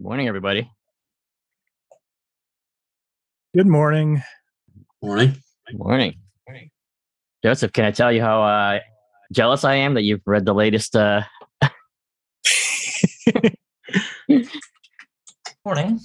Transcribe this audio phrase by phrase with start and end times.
[0.00, 0.68] Morning, everybody.
[3.54, 4.24] Good morning.
[5.00, 5.36] Morning.
[5.72, 6.16] Morning.
[7.44, 8.80] Joseph, can I tell you how uh,
[9.32, 10.96] jealous I am that you've read the latest?
[10.96, 11.22] Uh...
[15.64, 16.00] Morning.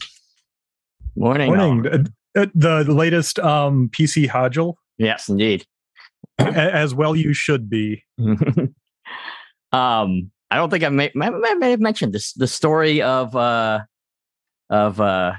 [1.16, 1.56] Morning.
[1.56, 2.08] Morning.
[2.38, 4.76] Uh, uh, the latest um, PC Hodgell.
[5.00, 5.66] Yes, indeed.
[6.38, 8.04] as well, you should be.
[9.72, 12.34] um, I don't think I may, may, may have mentioned this.
[12.34, 13.82] The story of uh,
[14.70, 15.34] of uh,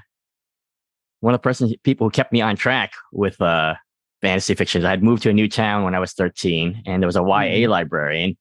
[1.20, 3.74] one of the person people who kept me on track with uh,
[4.20, 4.84] fantasy fiction.
[4.84, 7.20] I had moved to a new town when I was 13, and there was a
[7.20, 7.70] YA mm-hmm.
[7.70, 8.36] librarian.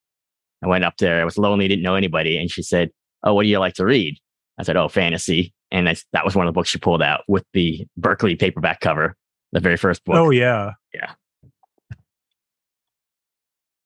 [0.63, 1.21] I went up there.
[1.21, 2.91] I was lonely, didn't know anybody, and she said,
[3.23, 4.17] "Oh, what do you like to read?"
[4.57, 7.21] I said, "Oh, fantasy." And I, that was one of the books she pulled out
[7.27, 9.15] with the Berkley paperback cover,
[9.51, 10.15] the very first book.
[10.15, 11.13] Oh yeah, yeah.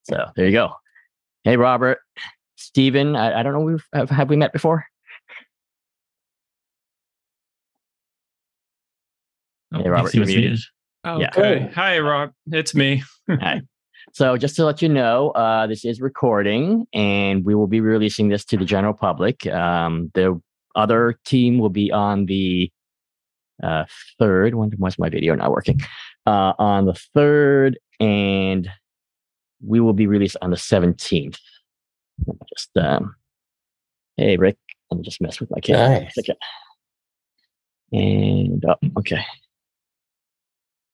[0.04, 0.74] So there you go.
[1.44, 2.00] Hey, Robert,
[2.64, 3.16] Stephen.
[3.16, 3.62] I, I don't know.
[3.62, 4.86] We've, have, have we met before?
[9.74, 10.60] Oh, hey, Robert, you're muted.
[11.06, 11.60] Okay.
[11.62, 11.70] Yeah.
[11.74, 12.32] Hi, Rob.
[12.48, 13.04] It's me.
[13.30, 13.62] Hi.
[14.14, 18.30] So, just to let you know, uh, this is recording, and we will be releasing
[18.30, 19.48] this to the general public.
[19.48, 20.40] Um, the
[20.76, 22.72] other team will be on the
[23.64, 23.86] uh,
[24.20, 24.56] third.
[24.56, 25.82] When was my video not working?
[26.28, 28.70] Uh, on the third, and
[29.66, 31.40] we will be released on the seventeenth.
[32.54, 33.16] Just um,
[34.18, 34.58] hey, Rick.
[34.92, 36.02] Let me just mess with my camera.
[36.02, 36.18] Nice.
[36.18, 36.36] Okay.
[37.92, 39.24] And oh, okay.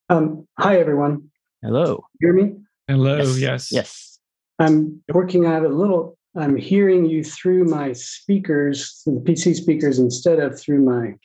[0.10, 1.30] Um, hi, everyone.
[1.62, 2.04] Hello.
[2.20, 2.56] Hear me?
[2.88, 3.18] Hello.
[3.18, 3.40] Yes.
[3.40, 3.72] Yes.
[3.72, 4.20] yes.
[4.60, 6.18] I'm working on a little.
[6.36, 11.16] I'm hearing you through my speakers, the PC speakers, instead of through my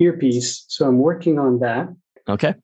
[0.00, 0.64] earpiece.
[0.68, 1.88] So I'm working on that.
[2.28, 2.54] Okay.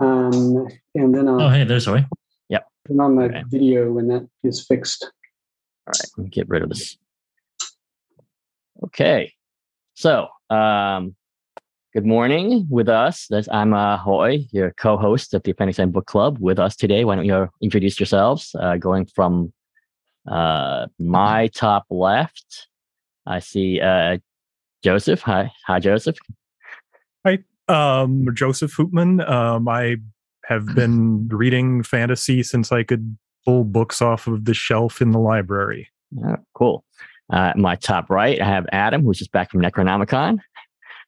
[0.00, 1.42] Um, and then I'll.
[1.42, 2.06] Oh, hey, there's Zoe.
[2.48, 2.66] Yep.
[2.88, 3.42] Turn on my okay.
[3.48, 5.10] video when that is fixed.
[5.90, 6.10] All right.
[6.16, 6.96] Let me get rid of this.
[8.84, 9.32] Okay.
[9.94, 11.16] So, um,
[11.92, 13.26] Good morning with us.
[13.26, 16.38] This, I'm uh, Hoy, your co-host of the Appendix N Book Club.
[16.38, 18.54] With us today, why don't you introduce yourselves?
[18.54, 19.52] Uh, going from
[20.28, 22.68] uh, my top left,
[23.26, 24.18] I see uh,
[24.84, 25.22] Joseph.
[25.22, 26.16] Hi, hi, Joseph.
[27.26, 29.28] Hi, um, Joseph Hoopman.
[29.28, 29.96] Um, I
[30.44, 35.18] have been reading fantasy since I could pull books off of the shelf in the
[35.18, 35.88] library.
[36.24, 36.84] Oh, cool.
[37.32, 40.40] Uh, my top right, I have Adam, who's just back from Necronomicon.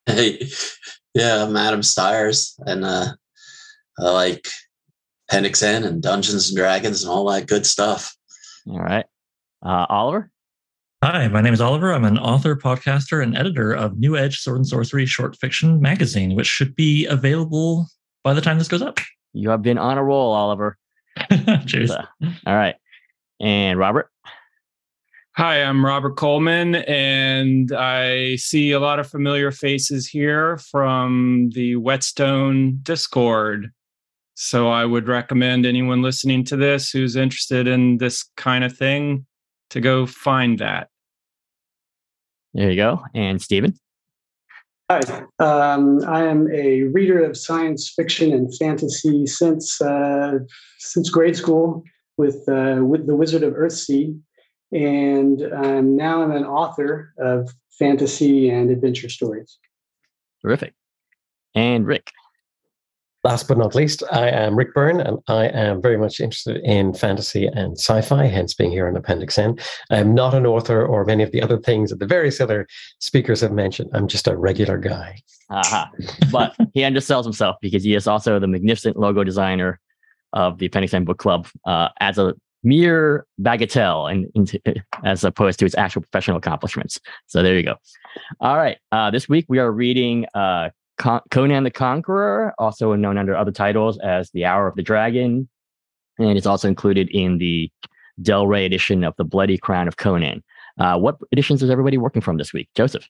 [0.07, 0.47] Hey,
[1.15, 3.07] yeah, I'm Adam Stires, and uh,
[3.99, 4.47] I like
[5.29, 8.17] Appendix N and Dungeons and Dragons and all that good stuff.
[8.69, 9.05] All right,
[9.65, 10.31] uh, Oliver.
[11.03, 11.93] Hi, my name is Oliver.
[11.93, 16.37] I'm an author, podcaster, and editor of New Edge Sword and Sorcery Short Fiction Magazine,
[16.37, 17.89] which should be available
[18.23, 19.01] by the time this goes up.
[19.33, 20.79] You have been on a roll, Oliver.
[21.67, 21.91] Cheers.
[21.91, 22.05] So,
[22.47, 22.77] all right,
[23.41, 24.11] and Robert.
[25.37, 31.77] Hi, I'm Robert Coleman, and I see a lot of familiar faces here from the
[31.77, 33.71] Whetstone Discord.
[34.35, 39.25] So I would recommend anyone listening to this who's interested in this kind of thing
[39.71, 40.89] to go find that.
[42.53, 43.03] There you go.
[43.15, 43.75] And Stephen?
[44.91, 45.01] Hi,
[45.39, 50.39] um, I am a reader of science fiction and fantasy since uh,
[50.79, 51.83] since grade school
[52.19, 54.15] with uh, with the Wizard of Earthsea
[54.73, 59.59] and um, now I'm an author of fantasy and adventure stories.
[60.41, 60.75] Terrific.
[61.55, 62.11] And Rick.
[63.25, 66.93] Last but not least, I am Rick Byrne, and I am very much interested in
[66.93, 69.59] fantasy and sci-fi, hence being here on Appendix N.
[69.91, 72.67] I am not an author or many of the other things that the various other
[72.99, 73.91] speakers have mentioned.
[73.95, 75.21] I'm just a regular guy.
[75.51, 75.87] Uh-huh.
[76.33, 79.79] But he undersells himself because he is also the magnificent logo designer
[80.33, 82.35] of the Appendix N Book Club uh, as a
[82.65, 86.99] mere bagatelle and, and, as opposed to its actual professional accomplishments.
[87.27, 87.77] So there you go.
[88.41, 88.79] All right.
[88.91, 90.71] Uh, this week we are reading uh,
[91.03, 95.49] Con- Conan the Conqueror, also known under other titles as The Hour of the Dragon.
[96.19, 97.69] And it's also included in the
[98.21, 100.45] Del Rey edition of The Bloody Crown of Conan.
[100.79, 102.69] Uh, what editions is everybody working from this week?
[102.77, 103.09] Joseph.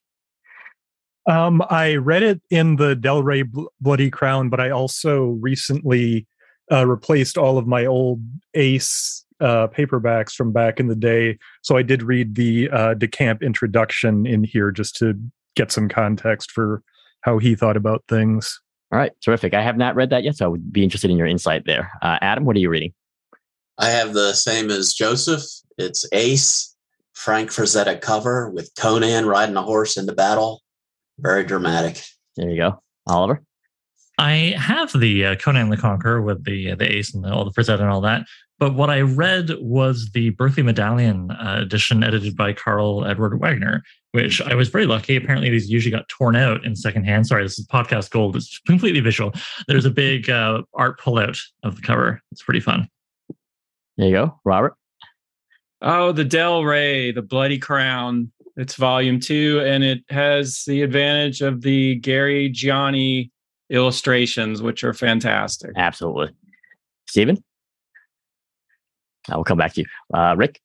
[1.29, 6.27] Um, I read it in the Del Rey Bl- Bloody Crown, but I also recently
[6.73, 8.23] uh, replaced all of my old
[8.55, 11.39] Ace uh, paperbacks from back in the day.
[11.61, 15.15] So I did read the uh, DeCamp introduction in here just to
[15.57, 16.83] get some context for
[17.23, 18.61] how he thought about things.
[18.93, 19.55] All right, terrific.
[19.55, 21.91] I have not read that yet, so I would be interested in your insight there.
[22.03, 22.93] Uh, Adam, what are you reading?
[23.79, 25.43] I have the same as Joseph.
[25.79, 26.77] It's Ace,
[27.15, 30.61] Frank Frazetta cover with Conan riding a horse into battle.
[31.19, 32.03] Very dramatic.
[32.37, 32.83] There you go.
[33.07, 33.43] Oliver?
[34.19, 37.51] I have the uh, Conan the Conqueror with the the ace and the, all the
[37.51, 38.27] Frazetta and all that.
[38.59, 43.83] But what I read was the Berkley Medallion uh, edition edited by Karl Edward Wagner,
[44.13, 45.17] which I was very lucky.
[45.17, 47.27] Apparently, these usually got torn out in secondhand.
[47.27, 48.37] Sorry, this is podcast gold.
[48.37, 49.33] It's completely visual.
[49.67, 52.21] There's a big uh, art pullout of the cover.
[52.31, 52.87] It's pretty fun.
[53.97, 54.75] There you go, Robert.
[55.81, 58.31] Oh, the Del Rey, the Bloody Crown.
[58.57, 63.32] It's volume two, and it has the advantage of the Gary Gianni
[63.73, 65.73] illustrations, which are fantastic.
[65.77, 66.31] Absolutely.
[67.09, 67.43] Stephen?
[69.29, 69.87] I will come back to you.
[70.15, 70.61] Uh, Rick?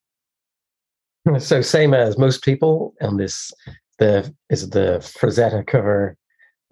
[1.40, 3.52] So same as most people on this,
[4.00, 6.16] the is the Frazetta cover.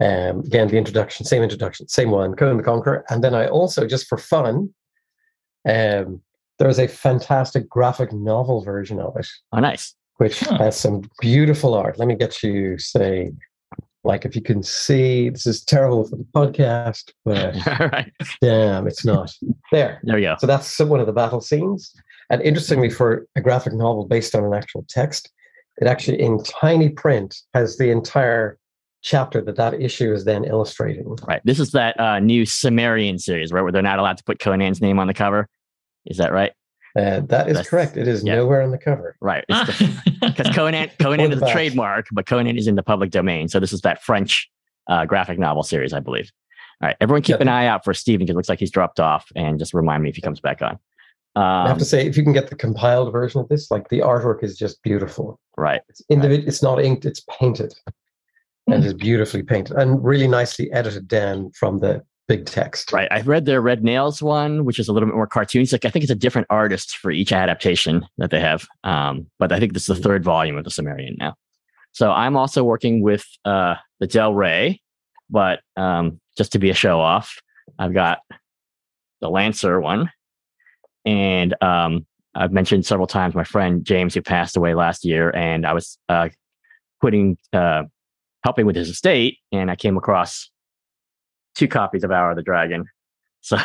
[0.00, 3.04] Um, again, the introduction, same introduction, same one, Conan the Conqueror.
[3.10, 4.70] And then I also, just for fun,
[5.68, 6.22] um,
[6.58, 9.26] there's a fantastic graphic novel version of it.
[9.52, 9.94] Oh, nice.
[10.16, 10.56] Which huh.
[10.56, 11.98] has some beautiful art.
[11.98, 13.32] Let me get you, say,
[14.06, 17.54] like if you can see, this is terrible for the podcast, but
[17.92, 18.12] right.
[18.40, 19.32] damn, it's not.
[19.72, 20.00] There.
[20.04, 20.36] There we go.
[20.38, 21.92] So that's one of the battle scenes.
[22.30, 25.30] And interestingly, for a graphic novel based on an actual text,
[25.78, 28.58] it actually in tiny print has the entire
[29.02, 31.16] chapter that that issue is then illustrating.
[31.28, 31.42] Right.
[31.44, 34.80] This is that uh, new Cimmerian series, right, where they're not allowed to put Conan's
[34.80, 35.48] name on the cover.
[36.06, 36.52] Is that right?
[36.96, 37.96] Uh, that is That's, correct.
[37.96, 38.36] It is yeah.
[38.36, 39.16] nowhere on the cover.
[39.20, 39.44] Right.
[40.20, 43.48] Because Conan, Conan is a trademark, but Conan is in the public domain.
[43.48, 44.50] So this is that French
[44.88, 46.30] uh, graphic novel series, I believe.
[46.82, 46.96] All right.
[47.00, 47.40] Everyone keep yep.
[47.42, 50.02] an eye out for Steven because it looks like he's dropped off and just remind
[50.02, 50.78] me if he comes back on.
[51.36, 53.70] Um, I have to um, say, if you can get the compiled version of this,
[53.70, 55.38] like the artwork is just beautiful.
[55.56, 55.80] Right.
[55.88, 56.48] It's, individ- right.
[56.48, 57.74] it's not inked, it's painted.
[58.68, 62.92] And is beautifully painted and really nicely edited down from the big text.
[62.92, 63.08] Right.
[63.10, 65.70] I've read their Red Nails one, which is a little bit more cartoony.
[65.70, 68.66] Like I think it's a different artist for each adaptation that they have.
[68.84, 70.02] Um, but I think this is the mm-hmm.
[70.02, 71.34] third volume of the Cimmerian now.
[71.92, 74.80] So I'm also working with uh, the Del Rey,
[75.30, 77.40] but um, just to be a show off,
[77.78, 78.18] I've got
[79.20, 80.10] the Lancer one,
[81.06, 85.66] and um, I've mentioned several times my friend James who passed away last year, and
[85.66, 86.28] I was uh,
[87.00, 87.84] putting uh,
[88.44, 90.50] helping with his estate, and I came across
[91.56, 92.84] two copies of Hour of the Dragon.
[93.40, 93.56] So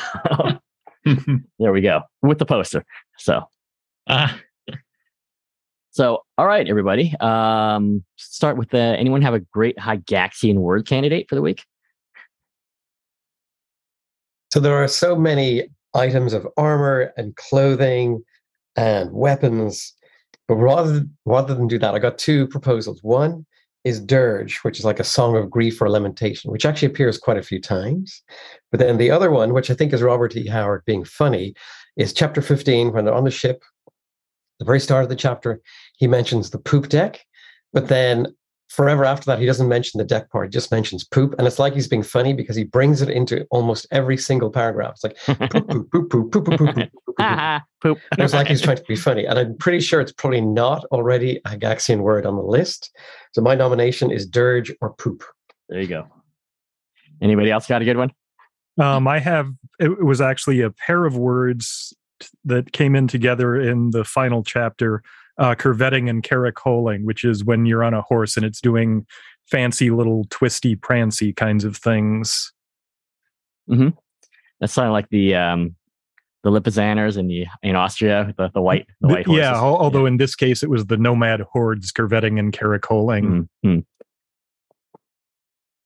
[1.06, 2.84] there we go with the poster.
[3.18, 3.44] So,
[4.08, 4.30] uh,
[5.92, 7.14] so all right, everybody.
[7.20, 8.80] Um, start with the.
[8.80, 11.64] Anyone have a great Gygaxian word candidate for the week?
[14.54, 18.24] So there are so many items of armor and clothing
[18.76, 19.94] and weapons,
[20.48, 23.00] but rather rather than do that, I got two proposals.
[23.02, 23.46] One
[23.84, 27.38] is dirge, which is like a song of grief or lamentation, which actually appears quite
[27.38, 28.22] a few times.
[28.70, 30.48] But then the other one, which I think is Robert E.
[30.48, 31.56] Howard being funny,
[31.98, 33.64] is chapter 15 when they're on the ship.
[34.60, 35.60] The very start of the chapter,
[35.98, 37.26] he mentions the poop deck,
[37.74, 38.36] but then
[38.72, 40.48] forever after that, he doesn't mention the deck part.
[40.48, 41.36] He just mentions poop.
[41.38, 44.94] And it's like he's being funny because he brings it into almost every single paragraph.
[44.96, 45.18] It's like
[45.52, 47.62] poop, poop, poop, poop, poop, poop, poop, poop, poop.
[47.82, 47.98] poop.
[48.18, 49.26] it's like he's trying to be funny.
[49.26, 52.96] And I'm pretty sure it's probably not already a Gygaxian word on the list.
[53.34, 55.24] So my nomination is dirge or poop.
[55.68, 56.08] There you go.
[57.22, 58.12] Anybody else got a good one?
[58.80, 61.94] Um, I have, it was actually a pair of words
[62.46, 65.04] that came in together in the final chapter
[65.38, 69.06] uh, curvetting and caracoling, which is when you're on a horse and it's doing
[69.50, 72.54] fancy little twisty prancy kinds of things.
[73.70, 73.90] Mm-hmm.
[74.60, 75.76] That's of like the um,
[76.44, 79.42] the Lipizzaners in the in Austria, the, the white the white horses.
[79.42, 80.10] Yeah, although yeah.
[80.10, 83.48] in this case it was the nomad hordes curvetting and caracoling.
[83.66, 83.80] Mm-hmm.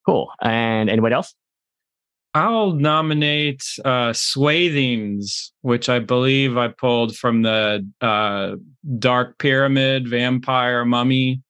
[0.06, 0.30] Cool.
[0.40, 1.34] And anybody else?
[2.36, 8.56] I'll nominate uh, Swathings, which I believe I pulled from the uh,
[8.98, 11.40] Dark Pyramid Vampire Mummy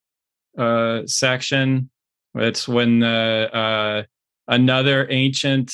[0.57, 1.89] uh, section.
[2.35, 4.03] It's when the uh,
[4.47, 5.73] another ancient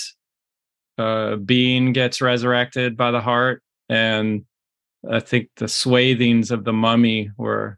[0.98, 4.46] uh, being gets resurrected by the heart, and
[5.08, 7.78] I think the swathings of the mummy were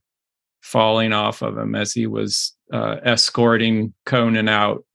[0.62, 4.86] falling off of him as he was uh, escorting Conan out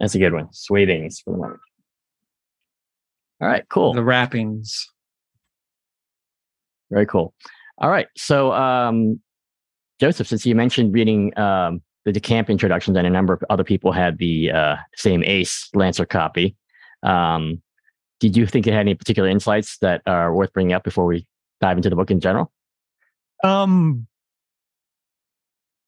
[0.00, 0.52] that's a good one.
[0.52, 1.60] Swathings for the moment.
[3.40, 3.94] All right, cool.
[3.94, 4.88] The wrappings.
[6.90, 7.34] Very cool.
[7.78, 8.08] All right.
[8.16, 9.20] So, um,
[10.00, 13.92] Joseph, since you mentioned reading um, the DeCamp introductions and a number of other people
[13.92, 16.56] had the uh, same Ace Lancer copy,
[17.02, 17.62] um,
[18.20, 21.26] did you think it had any particular insights that are worth bringing up before we
[21.60, 22.52] dive into the book in general?
[23.44, 24.07] Um,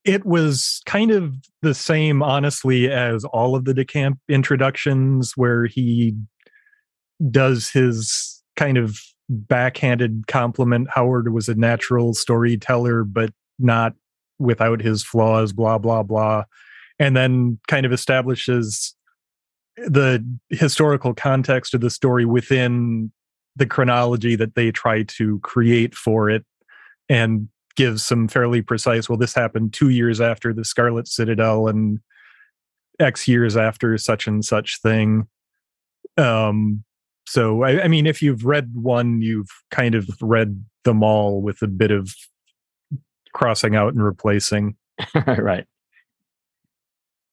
[0.04, 6.16] it was kind of the same, honestly, as all of the DeCamp introductions, where he
[7.30, 10.88] does his kind of backhanded compliment.
[10.90, 13.94] Howard was a natural storyteller, but not
[14.38, 16.44] without his flaws, blah, blah, blah.
[16.98, 18.94] And then kind of establishes
[19.76, 23.12] the historical context of the story within
[23.56, 26.44] the chronology that they try to create for it
[27.08, 27.48] and
[27.80, 31.98] gives some fairly precise well this happened two years after the scarlet citadel and
[32.98, 35.26] x years after such and such thing
[36.16, 36.84] um
[37.26, 41.62] so I, I mean if you've read one you've kind of read them all with
[41.62, 42.14] a bit of
[43.32, 44.76] crossing out and replacing
[45.26, 45.66] right.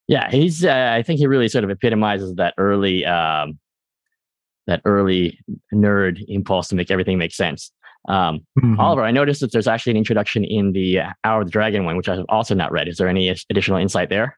[0.08, 0.64] Yeah, he's.
[0.64, 3.60] Uh, I think he really sort of epitomizes that early, um,
[4.66, 5.40] that early
[5.74, 7.72] nerd impulse to make everything make sense.
[8.08, 8.80] Um, Mhm.
[8.80, 11.98] Oliver, I noticed that there's actually an introduction in the Hour of the Dragon one,
[11.98, 12.88] which I've also not read.
[12.88, 14.38] Is there any additional insight there?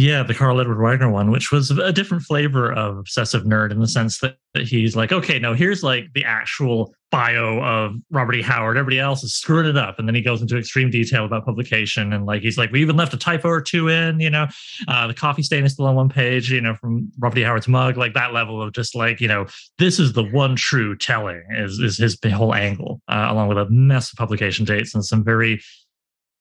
[0.00, 3.80] Yeah, the Karl Edward Wagner one, which was a different flavor of obsessive nerd in
[3.80, 8.36] the sense that, that he's like, okay, no, here's like the actual bio of Robert
[8.36, 8.40] E.
[8.40, 8.78] Howard.
[8.78, 9.98] Everybody else is screwing it up.
[9.98, 12.14] And then he goes into extreme detail about publication.
[12.14, 14.46] And like, he's like, we even left a typo or two in, you know,
[14.88, 17.42] uh, the coffee stain is still on one page, you know, from Robert E.
[17.42, 19.44] Howard's mug, like that level of just like, you know,
[19.78, 23.68] this is the one true telling is, is his whole angle, uh, along with a
[23.68, 25.60] mess of publication dates and some very,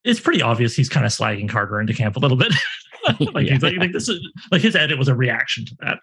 [0.06, 2.54] it's pretty obvious he's kind of slagging Carter into camp a little bit.
[3.34, 4.20] like, he's like, like this is
[4.52, 6.00] like his edit was a reaction to that.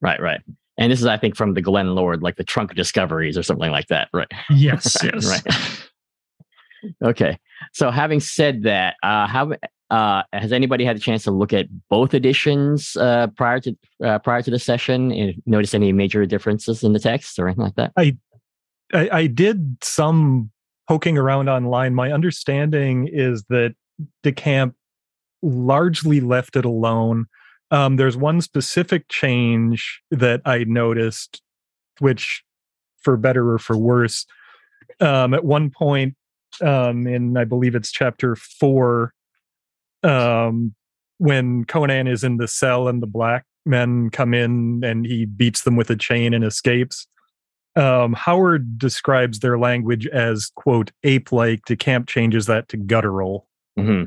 [0.00, 0.40] Right, right.
[0.78, 3.70] And this is, I think, from the Glenn Lord, like the Trunk Discoveries or something
[3.70, 4.08] like that.
[4.12, 4.30] Right.
[4.50, 5.26] Yes, Right, yes.
[5.26, 7.02] right.
[7.02, 7.38] Okay.
[7.72, 9.52] So having said that, uh, how
[9.90, 14.18] uh, has anybody had a chance to look at both editions uh, prior to uh,
[14.18, 17.76] prior to the session and notice any major differences in the text or anything like
[17.76, 17.92] that?
[17.96, 18.16] I,
[18.92, 20.50] I did some
[20.88, 21.94] poking around online.
[21.94, 23.74] My understanding is that
[24.24, 24.74] DeCamp
[25.46, 27.26] largely left it alone.
[27.70, 31.42] Um, there's one specific change that I noticed,
[31.98, 32.42] which,
[32.98, 34.26] for better or for worse,
[35.00, 36.14] um, at one point
[36.62, 39.12] um, in I believe it's chapter four,
[40.02, 40.74] um,
[41.18, 45.62] when Conan is in the cell and the black men come in and he beats
[45.62, 47.06] them with a chain and escapes
[47.76, 51.60] um, Howard describes their language as quote ape-like.
[51.66, 54.04] DeCamp changes that to guttural, hmm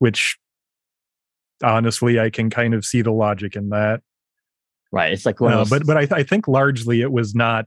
[0.00, 0.38] which
[1.62, 4.00] honestly I can kind of see the logic in that.
[4.92, 5.12] Right.
[5.12, 7.66] It's like Uh, but but I, th- I think largely it was not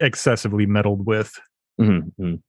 [0.00, 1.32] excessively meddled with.
[1.80, 2.42] Mhm, mhm.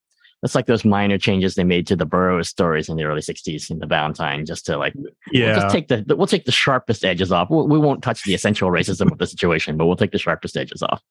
[0.44, 3.72] It's like those minor changes they made to the Burroughs stories in the early '60s
[3.72, 6.52] in the Valentine, just to like we'll Yeah, just take the the- we'll take the
[6.52, 7.50] sharpest edges off.
[7.50, 10.56] We'll, we won't touch the essential racism of the situation, but we'll take the sharpest
[10.58, 11.02] edges off.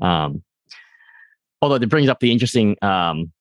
[0.00, 0.42] Um,
[1.62, 3.32] although it brings up the interesting um,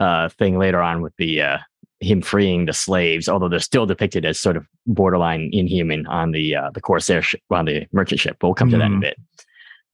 [0.00, 1.58] uh, thing later on with the uh,
[2.00, 6.56] him freeing the slaves, although they're still depicted as sort of borderline inhuman on the
[6.56, 8.36] uh, the corsair ship, on the merchant ship.
[8.40, 9.00] But we'll come to that in a Mhm.
[9.00, 9.16] bit.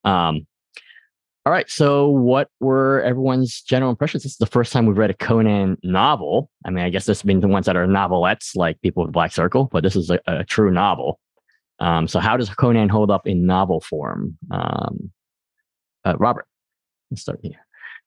[0.05, 0.47] Um,
[1.45, 1.69] all right.
[1.71, 4.23] So, what were everyone's general impressions?
[4.25, 6.51] This is the first time we've read a Conan novel.
[6.65, 9.33] I mean, I guess there's been the ones that are novelettes, like People with Black
[9.33, 11.21] Circle, but this is a, a true novel.
[11.79, 14.39] Um, so, how does Conan hold up in novel form?
[14.51, 15.11] Um,
[16.05, 16.47] uh, Robert,
[17.11, 17.66] let's start here.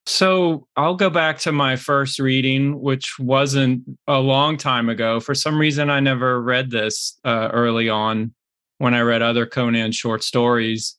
[0.10, 5.20] So I'll go back to my first reading, which wasn't a long time ago.
[5.20, 8.34] For some reason, I never read this uh, early on
[8.80, 10.98] when I read other Conan short stories.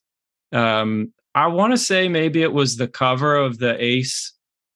[0.52, 4.32] Um, I want to say maybe it was the cover of the Ace,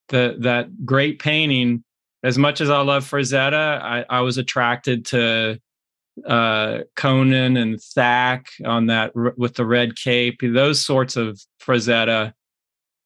[0.08, 1.84] the that great painting.
[2.24, 5.60] As much as I love Frazetta, I, I was attracted to
[6.26, 12.32] uh, Conan and Thak on that with the red cape, those sorts of Frazetta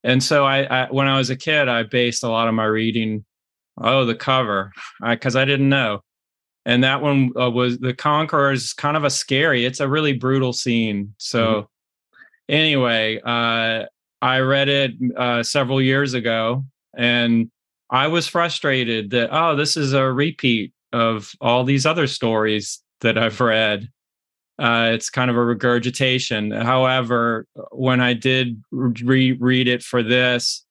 [0.04, 2.64] and so I, I when i was a kid i based a lot of my
[2.64, 3.24] reading
[3.80, 6.02] oh the cover because I, didn't know.
[6.66, 10.12] And that one uh, was the conqueror is kind of a scary it's a really
[10.12, 11.14] brutal scene.
[11.18, 11.68] So
[12.48, 13.84] anyway uh,
[14.22, 16.64] i read it uh, several years ago
[16.96, 17.50] and
[17.90, 23.18] i was frustrated that oh this is a repeat of all these other stories that
[23.18, 23.88] i've read
[24.58, 26.50] uh, it's kind of a regurgitation.
[26.50, 30.64] However, when I did reread it for this,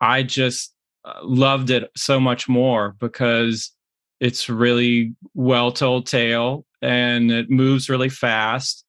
[0.00, 0.72] I just
[1.04, 3.72] uh, loved it so much more because
[4.20, 8.84] it's really well told tale and it moves really fast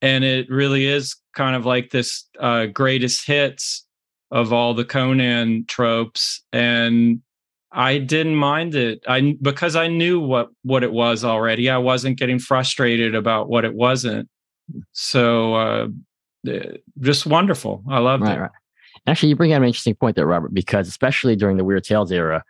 [0.00, 3.86] and it really is kind of like this uh, greatest hits
[4.30, 7.20] of all the Conan tropes and
[7.74, 9.02] I didn't mind it.
[9.08, 11.70] I because I knew what what it was already.
[11.70, 14.28] I wasn't getting frustrated about what it wasn't.
[14.92, 15.86] So uh,
[17.00, 17.82] just wonderful.
[17.88, 18.40] I loved Right, it.
[18.40, 18.50] right.
[19.06, 22.12] Actually, you bring up an interesting point there, Robert, because especially during the Weird Tales
[22.12, 22.44] era,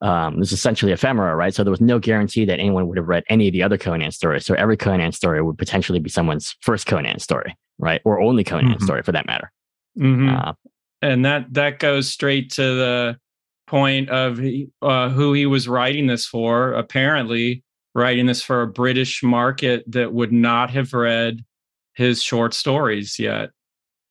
[0.00, 1.52] um, this is essentially ephemera, right?
[1.52, 4.12] So there was no guarantee that anyone would have read any of the other Conan
[4.12, 4.46] stories.
[4.46, 8.00] So every Conan story would potentially be someone's first Conan story, right?
[8.04, 8.82] Or only Conan Mhm.
[8.82, 9.50] story for that matter.
[9.98, 10.34] Mhm.
[10.48, 10.52] Uh,
[11.02, 13.16] and that that goes straight to the
[13.68, 14.40] point of
[14.82, 16.72] uh, who he was writing this for.
[16.72, 17.62] Apparently,
[17.94, 21.44] writing this for a British market that would not have read
[21.94, 23.50] his short stories yet.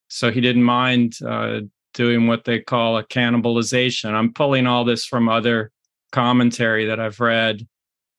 [0.09, 1.61] So he didn't mind uh,
[1.93, 4.13] doing what they call a cannibalization.
[4.13, 5.71] I'm pulling all this from other
[6.11, 7.67] commentary that I've read.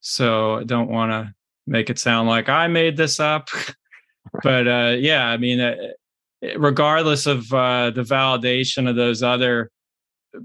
[0.01, 1.35] So I don't want to
[1.67, 3.49] make it sound like I made this up.
[4.43, 5.77] but uh, yeah, I mean, uh,
[6.57, 9.71] regardless of uh, the validation of those other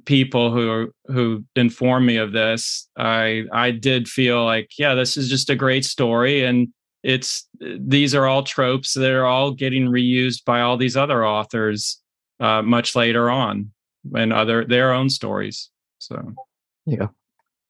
[0.06, 5.30] people who who informed me of this, I I did feel like yeah, this is
[5.30, 6.70] just a great story, and
[7.04, 12.02] it's these are all tropes that are all getting reused by all these other authors
[12.40, 13.72] uh, much later on
[14.16, 15.70] and other their own stories.
[16.00, 16.34] So
[16.86, 17.08] yeah.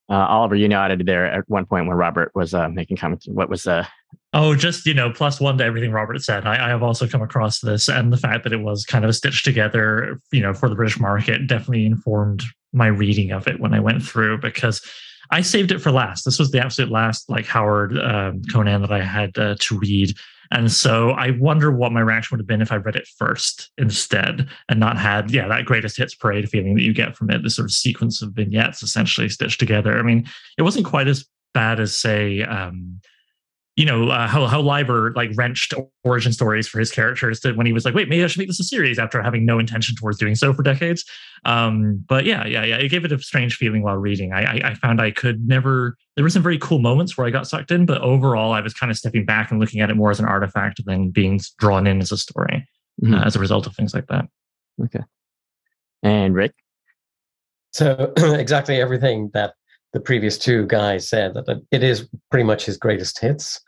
[0.10, 3.28] Uh, Oliver, you nodded there at one point when Robert was uh, making comments.
[3.28, 3.86] What was uh,
[4.36, 6.48] Oh, just you know, plus one to everything Robert said.
[6.48, 9.16] I, I, have also come across this, and the fact that it was kind of
[9.16, 13.76] stitched together, you know, for the British market, definitely informed my reading of it when
[13.76, 14.82] I went through because
[15.30, 16.26] I saved it for last.
[16.26, 20.16] This was the absolute last, like Howard um, Conan that I had uh, to read,
[20.54, 23.72] and so I wonder what my reaction would have been if I read it first
[23.78, 27.44] instead and not had, yeah, that greatest hits parade feeling that you get from it,
[27.44, 29.98] this sort of sequence of vignettes essentially stitched together.
[29.98, 32.44] I mean, it wasn't quite as bad as say.
[32.44, 33.00] Um,
[33.76, 37.66] you know uh, how how Leiber like wrenched origin stories for his characters to when
[37.66, 39.96] he was like, wait, maybe I should make this a series after having no intention
[39.96, 41.04] towards doing so for decades.
[41.46, 44.32] Um, but yeah, yeah, yeah, it gave it a strange feeling while reading.
[44.32, 45.98] I, I, I found I could never.
[46.16, 48.76] There were some very cool moments where I got sucked in, but overall, I was
[48.76, 51.88] kind of stepping back and looking at it more as an artifact than being drawn
[51.88, 52.68] in as a story
[53.04, 53.16] mm-hmm.
[53.16, 54.26] uh, as a result of things like that.
[54.84, 55.04] Okay,
[56.04, 56.54] and Rick.
[57.72, 59.56] So exactly everything that
[59.94, 63.62] the previous two guys said that it is pretty much his greatest hits.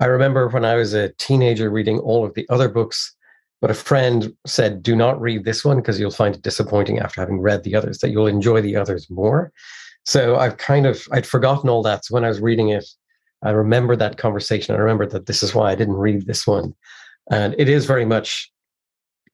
[0.00, 3.14] I remember when I was a teenager reading all of the other books,
[3.60, 7.20] but a friend said, Do not read this one because you'll find it disappointing after
[7.20, 9.52] having read the others, that you'll enjoy the others more.
[10.04, 12.04] So I've kind of I'd forgotten all that.
[12.04, 12.84] So when I was reading it,
[13.42, 14.74] I remember that conversation.
[14.74, 16.74] I remember that this is why I didn't read this one.
[17.30, 18.50] And it is very much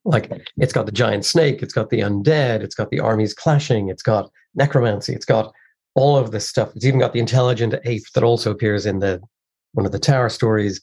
[0.03, 3.89] like it's got the giant snake, it's got the undead, it's got the armies clashing,
[3.89, 5.51] it's got necromancy, it's got
[5.95, 6.71] all of this stuff.
[6.75, 9.21] It's even got the intelligent ape that also appears in the
[9.73, 10.79] one of the tower stories,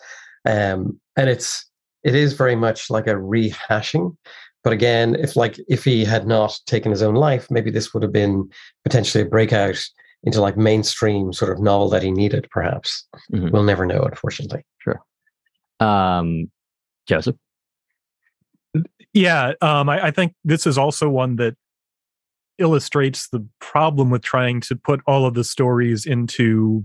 [0.47, 1.69] um, and it's
[2.03, 4.17] it is very much like a rehashing.
[4.65, 8.03] But again, if like if he had not taken his own life, maybe this would
[8.03, 8.49] have been
[8.85, 9.79] potentially a breakout
[10.25, 12.49] into like mainstream sort of novel that he needed.
[12.51, 13.51] Perhaps mm-hmm.
[13.51, 14.65] we'll never know, unfortunately.
[14.79, 15.01] Sure.
[15.81, 16.51] Um,
[17.07, 17.37] Joseph.
[19.13, 21.55] Yeah, um, I, I think this is also one that
[22.63, 26.85] illustrates the problem with trying to put all of the stories into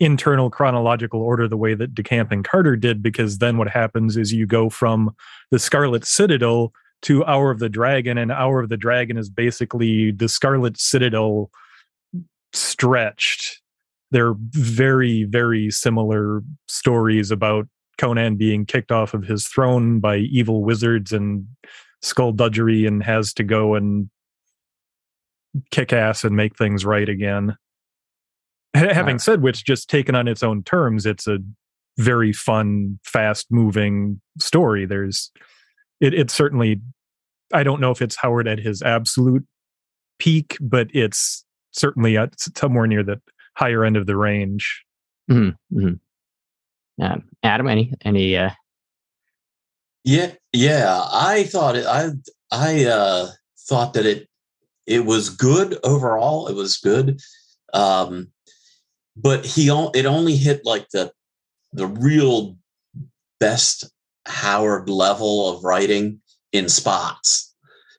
[0.00, 4.32] internal chronological order the way that DeCamp and Carter did, because then what happens is
[4.32, 5.14] you go from
[5.50, 10.10] the Scarlet Citadel to Hour of the Dragon, and Hour of the Dragon is basically
[10.10, 11.50] the Scarlet Citadel
[12.52, 13.60] stretched.
[14.10, 17.66] They're very, very similar stories about
[17.98, 21.46] Conan being kicked off of his throne by evil wizards and
[22.02, 24.10] skull skullduggery and has to go and
[25.70, 27.56] kick ass and make things right again.
[28.74, 31.38] Having said which, just taken on its own terms, it's a
[31.98, 34.86] very fun, fast moving story.
[34.86, 35.30] There's,
[36.00, 36.80] it, it's certainly,
[37.52, 39.46] I don't know if it's Howard at his absolute
[40.18, 43.20] peak, but it's certainly at somewhere near the
[43.56, 44.84] higher end of the range.
[45.30, 45.78] Mm-hmm.
[45.78, 47.04] Mm-hmm.
[47.04, 48.50] Um, Adam, any, any, uh,
[50.04, 51.04] yeah, yeah.
[51.12, 52.10] I thought it, I,
[52.50, 53.28] I, uh,
[53.68, 54.28] thought that it
[54.86, 56.48] it was good overall.
[56.48, 57.20] It was good,
[57.72, 58.28] um,
[59.16, 61.12] but he it only hit like the
[61.72, 62.56] the real
[63.40, 63.90] best
[64.26, 66.20] Howard level of writing
[66.52, 67.54] in spots,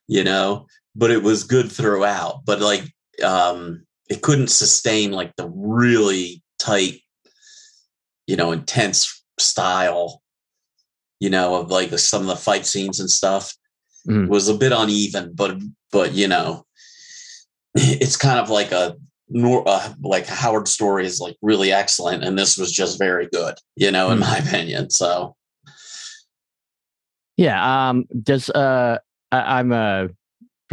[0.07, 0.67] you know.
[0.95, 2.45] But it was good throughout.
[2.45, 2.83] But like
[3.23, 7.01] um, it couldn't sustain like the really tight,
[8.27, 10.21] you know, intense style,
[11.19, 13.55] you know, of like some of the fight scenes and stuff.
[14.07, 14.27] Mm.
[14.27, 15.57] was a bit uneven, but
[15.89, 16.65] but you know,
[17.75, 18.95] it's kind of like a
[19.35, 23.91] uh, like Howard story is like really excellent, and this was just very good, you
[23.91, 24.29] know, in mm-hmm.
[24.29, 24.89] my opinion.
[24.89, 25.35] So,
[27.37, 27.89] yeah.
[27.89, 28.05] Um.
[28.21, 28.99] Does uh,
[29.31, 30.09] I, I'm a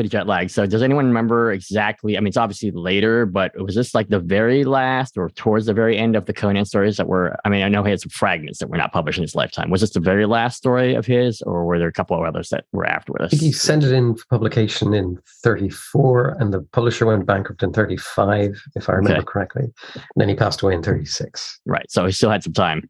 [0.00, 0.50] pretty jet lagged.
[0.50, 2.16] So does anyone remember exactly?
[2.16, 5.74] I mean, it's obviously later, but was this like the very last or towards the
[5.74, 7.36] very end of the Conan stories that were?
[7.44, 9.68] I mean, I know he had some fragments that were not published in his lifetime.
[9.68, 12.48] Was this the very last story of his, or were there a couple of others
[12.48, 13.26] that were after this?
[13.26, 17.62] I think he sent it in for publication in 34, and the publisher went bankrupt
[17.62, 19.26] in 35, if I remember okay.
[19.26, 19.64] correctly.
[19.64, 21.60] And then he passed away in 36.
[21.66, 21.90] Right.
[21.90, 22.88] So he still had some time.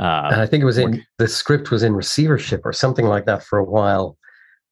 [0.00, 3.26] Uh, and I think it was in the script was in receivership or something like
[3.26, 4.16] that for a while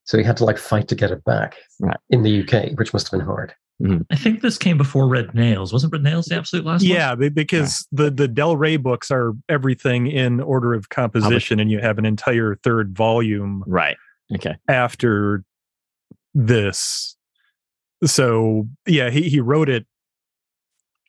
[0.09, 1.99] so he had to like fight to get it back right.
[2.09, 3.55] in the UK, which must have been hard.
[3.83, 4.05] Mm-hmm.
[4.11, 5.71] I think this came before Red Nails.
[5.71, 6.90] Wasn't Red Nails the absolute last one?
[6.90, 11.71] yeah, be- because the the Del Rey books are everything in order of composition, and
[11.71, 13.99] you have an entire third volume Right.
[14.35, 14.57] Okay.
[14.66, 15.44] after
[16.35, 17.14] this.
[18.03, 19.87] So yeah, he he wrote it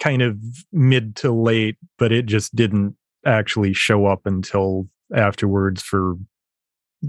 [0.01, 0.37] kind of
[0.73, 6.15] mid to late, but it just didn't actually show up until afterwards for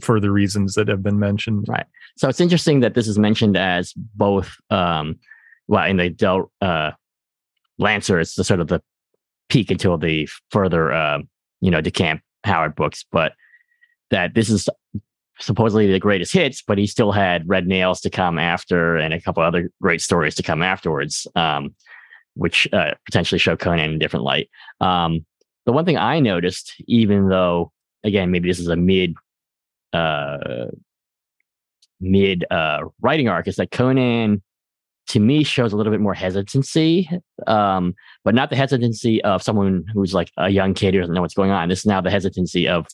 [0.02, 1.66] for the reasons that have been mentioned.
[1.68, 1.86] Right.
[2.16, 5.18] So it's interesting that this is mentioned as both, um,
[5.66, 6.92] well, in the Del uh,
[7.78, 8.80] Lancer, it's the sort of the
[9.48, 11.18] peak until the further, uh,
[11.60, 13.32] you know, DeCamp Howard books, but
[14.10, 14.68] that this is
[15.40, 19.20] supposedly the greatest hits, but he still had Red Nails to come after and a
[19.20, 21.74] couple other great stories to come afterwards, um,
[22.34, 24.48] which uh, potentially show Conan in a different light.
[24.80, 25.24] Um,
[25.66, 27.72] the one thing I noticed, even though,
[28.04, 29.14] again, maybe this is a mid
[29.92, 30.66] uh
[32.00, 34.42] mid uh writing arc is that Conan
[35.08, 37.10] to me shows a little bit more hesitancy
[37.46, 41.20] um but not the hesitancy of someone who's like a young kid who doesn't know
[41.20, 41.68] what's going on.
[41.68, 42.86] This is now the hesitancy of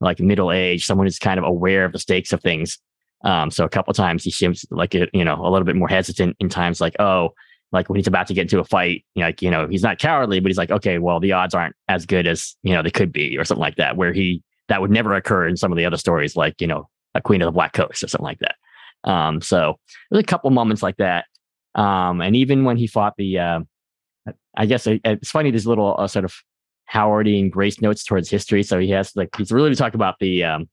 [0.00, 2.78] like middle age someone who's kind of aware of the stakes of things.
[3.24, 5.88] Um so a couple times he seems like a, you know a little bit more
[5.88, 7.30] hesitant in times like oh
[7.72, 10.40] like when he's about to get into a fight like you know he's not cowardly
[10.40, 13.12] but he's like okay well the odds aren't as good as you know they could
[13.12, 15.84] be or something like that where he that would never occur in some of the
[15.84, 18.56] other stories, like you know, a Queen of the Black Coast or something like that.
[19.08, 19.78] Um, so
[20.10, 21.26] there's a couple moments like that,
[21.74, 23.60] um, and even when he fought the, uh,
[24.56, 25.50] I guess it, it's funny.
[25.50, 26.34] There's little uh, sort of
[26.92, 28.62] Howardian grace notes towards history.
[28.62, 30.44] So he has like he's really talking about the.
[30.44, 30.68] Um,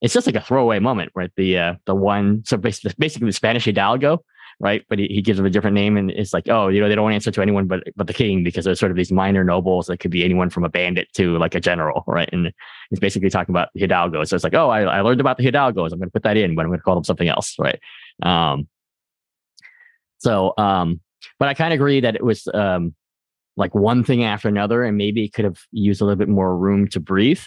[0.00, 1.30] it's just like a throwaway moment, right?
[1.36, 4.22] The uh, the one so basically, basically the Spanish Hidalgo
[4.60, 4.84] right?
[4.88, 6.94] But he, he gives them a different name, and it's like, oh, you know, they
[6.94, 9.86] don't answer to anyone but but the king because there's sort of these minor nobles
[9.86, 12.28] that could be anyone from a bandit to like a general, right?
[12.32, 12.52] And
[12.90, 14.24] he's basically talking about Hidalgo.
[14.24, 15.92] So it's like, oh, I, I learned about the Hidalgos.
[15.92, 17.80] I'm going to put that in, but I'm going to call them something else, right?
[18.22, 18.68] Um,
[20.18, 21.00] so, um,
[21.38, 22.94] but I kind of agree that it was um,
[23.56, 26.56] like one thing after another, and maybe it could have used a little bit more
[26.56, 27.42] room to breathe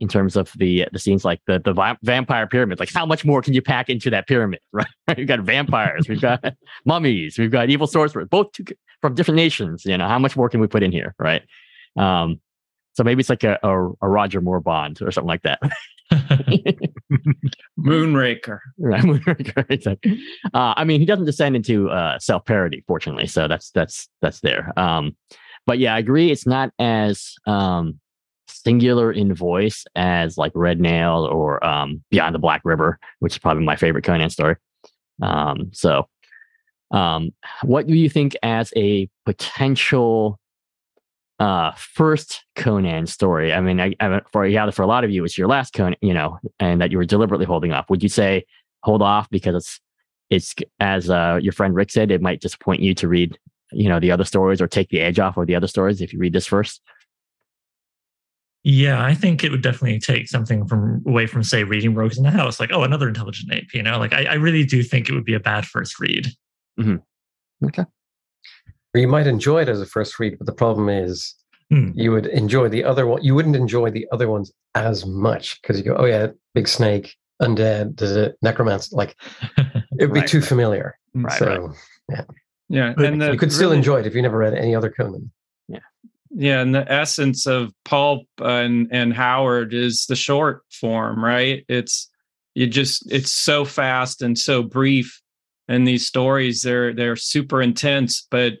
[0.00, 2.80] in terms of the the scenes like the the vi- vampire pyramid.
[2.80, 4.60] Like how much more can you pack into that pyramid?
[4.72, 4.86] Right?
[5.16, 6.42] we've got vampires, we've got
[6.84, 8.64] mummies, we've got evil sorcerers, both two,
[9.00, 9.84] from different nations.
[9.84, 11.14] You know, how much more can we put in here?
[11.18, 11.42] Right.
[11.96, 12.40] Um,
[12.94, 15.60] so maybe it's like a, a, a Roger Moore Bond or something like that.
[17.78, 18.58] Moonraker.
[18.78, 19.64] right, Moonraker.
[19.70, 20.20] Exactly.
[20.52, 23.26] Uh, I mean, he doesn't descend into uh, self parody, fortunately.
[23.26, 24.72] So that's that's that's there.
[24.78, 25.16] Um,
[25.66, 26.30] but yeah, I agree.
[26.30, 28.00] It's not as um,
[28.62, 33.38] singular in voice as like Red Nail or um, Beyond the Black River, which is
[33.38, 34.56] probably my favorite Conan story.
[35.22, 36.08] Um, so,
[36.90, 40.38] um, what do you think as a potential
[41.38, 43.52] uh, first Conan story?
[43.52, 45.96] I mean, I, I, for yeah, for a lot of you, it's your last Conan,
[46.00, 47.88] you know, and that you were deliberately holding off.
[47.90, 48.44] Would you say
[48.82, 49.80] hold off because it's
[50.30, 53.36] it's as uh, your friend Rick said, it might disappoint you to read,
[53.72, 56.12] you know, the other stories or take the edge off of the other stories if
[56.12, 56.80] you read this first?
[58.62, 62.24] Yeah, I think it would definitely take something from away from, say, reading Rogues in
[62.24, 62.60] the House.
[62.60, 63.72] Like, oh, another intelligent ape.
[63.72, 66.28] You know, like I, I really do think it would be a bad first read.
[66.78, 66.96] Mm-hmm.
[67.66, 67.84] Okay.
[68.94, 71.34] Or you might enjoy it as a first read, but the problem is
[71.70, 71.90] Hmm.
[71.94, 73.22] you would enjoy the other one.
[73.22, 77.14] You wouldn't enjoy the other ones as much because you go, oh yeah, big snake,
[77.40, 78.96] undead, the necromancer.
[78.96, 79.14] Like
[79.56, 80.48] it would be Right, too right.
[80.48, 80.98] familiar.
[81.14, 81.72] Right, so
[82.68, 84.74] Yeah, But and the, you could still really- enjoy it if you never read any
[84.74, 85.30] other Conan.
[85.68, 85.78] Yeah,
[86.38, 91.64] and the essence of pulp and and Howard is the short form, right?
[91.68, 92.08] It's
[92.54, 95.20] you just it's so fast and so brief,
[95.68, 98.54] and these stories they're they're super intense, but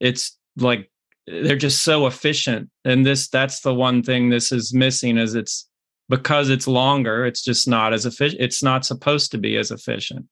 [0.00, 0.90] it's like
[1.26, 2.68] they're just so efficient.
[2.84, 5.68] And this that's the one thing this is missing is it's
[6.08, 8.40] because it's longer, it's just not as efficient.
[8.40, 10.26] It's not supposed to be as efficient.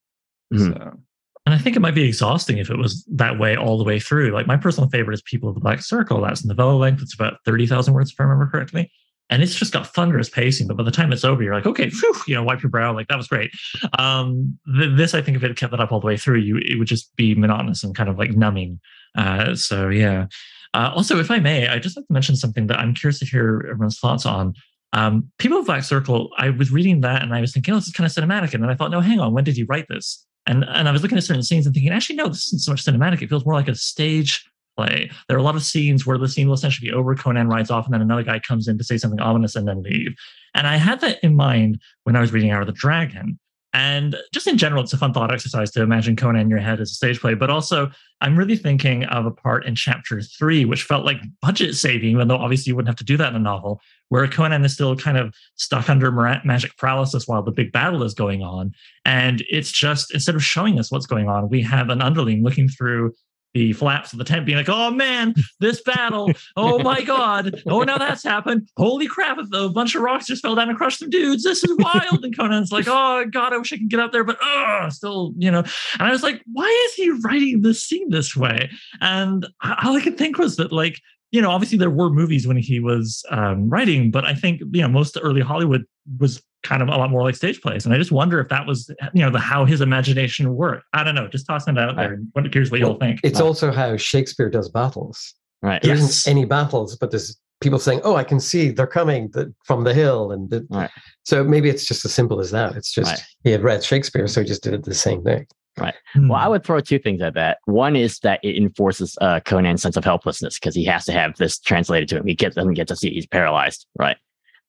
[0.52, 0.72] Mhm.
[0.72, 1.00] So
[1.46, 3.98] And I think it might be exhausting if it was that way all the way
[3.98, 4.30] through.
[4.30, 6.20] Like my personal favorite is People of the Black Circle.
[6.20, 7.02] That's novella length.
[7.02, 8.90] It's about 30,000 words, if I remember correctly.
[9.30, 10.66] And it's just got thunderous pacing.
[10.66, 12.92] But by the time it's over, you're like, okay, phew, you know, wipe your brow.
[12.92, 13.50] Like that was great.
[13.98, 16.58] Um, th- this, I think, if it kept that up all the way through, you
[16.58, 18.80] it would just be monotonous and kind of like numbing.
[19.16, 20.26] Uh, so yeah.
[20.74, 23.24] Uh, also, if I may, I just like to mention something that I'm curious to
[23.24, 24.54] hear everyone's thoughts on.
[24.92, 26.30] Um, People of Black Circle.
[26.36, 28.52] I was reading that and I was thinking, oh, this is kind of cinematic.
[28.54, 30.26] And then I thought, no, hang on, when did he write this?
[30.46, 32.72] And and I was looking at certain scenes and thinking, actually, no, this isn't so
[32.72, 33.22] much cinematic.
[33.22, 35.10] It feels more like a stage play.
[35.28, 37.70] There are a lot of scenes where the scene will essentially be over, Conan rides
[37.70, 40.14] off, and then another guy comes in to say something ominous and then leave.
[40.54, 43.38] And I had that in mind when I was reading Hour of the Dragon.
[43.72, 46.80] And just in general, it's a fun thought exercise to imagine Conan in your head
[46.80, 47.34] as a stage play.
[47.34, 51.76] But also, I'm really thinking of a part in chapter three, which felt like budget
[51.76, 54.64] saving, even though obviously you wouldn't have to do that in a novel, where Conan
[54.64, 56.12] is still kind of stuck under
[56.44, 58.72] magic paralysis while the big battle is going on.
[59.04, 62.68] And it's just instead of showing us what's going on, we have an underling looking
[62.68, 63.12] through
[63.54, 66.30] the flaps of the tent being like, oh man, this battle.
[66.56, 67.62] Oh my God.
[67.66, 68.68] Oh, now that's happened.
[68.76, 69.38] Holy crap.
[69.52, 71.42] A bunch of rocks just fell down and crushed some dudes.
[71.42, 72.24] This is wild.
[72.24, 75.32] And Conan's like, oh God, I wish I could get up there, but oh, still,
[75.36, 75.64] you know.
[75.98, 78.70] And I was like, why is he writing this scene this way?
[79.00, 82.56] And all I could think was that, like, you know, obviously there were movies when
[82.56, 85.84] he was um, writing, but I think you know most early Hollywood
[86.18, 88.66] was kind of a lot more like stage plays, and I just wonder if that
[88.66, 90.84] was you know the how his imagination worked.
[90.92, 92.18] I don't know, just tossing it out there.
[92.32, 93.20] What curious what well, you'll think.
[93.22, 95.34] It's also how Shakespeare does battles.
[95.62, 95.80] Right.
[95.82, 96.26] There yes.
[96.26, 99.32] not any battles, but there's people saying, "Oh, I can see they're coming
[99.64, 100.90] from the hill," and the, right.
[101.22, 102.74] so maybe it's just as simple as that.
[102.74, 103.22] It's just right.
[103.44, 105.46] he had read Shakespeare, so he just did the same thing.
[105.78, 105.94] Right.
[106.12, 106.28] Hmm.
[106.28, 107.58] Well, I would throw two things at that.
[107.64, 111.36] One is that it enforces uh, Conan's sense of helplessness because he has to have
[111.36, 112.26] this translated to him.
[112.26, 113.86] He gets, doesn't get to see; he's paralyzed.
[113.98, 114.16] Right.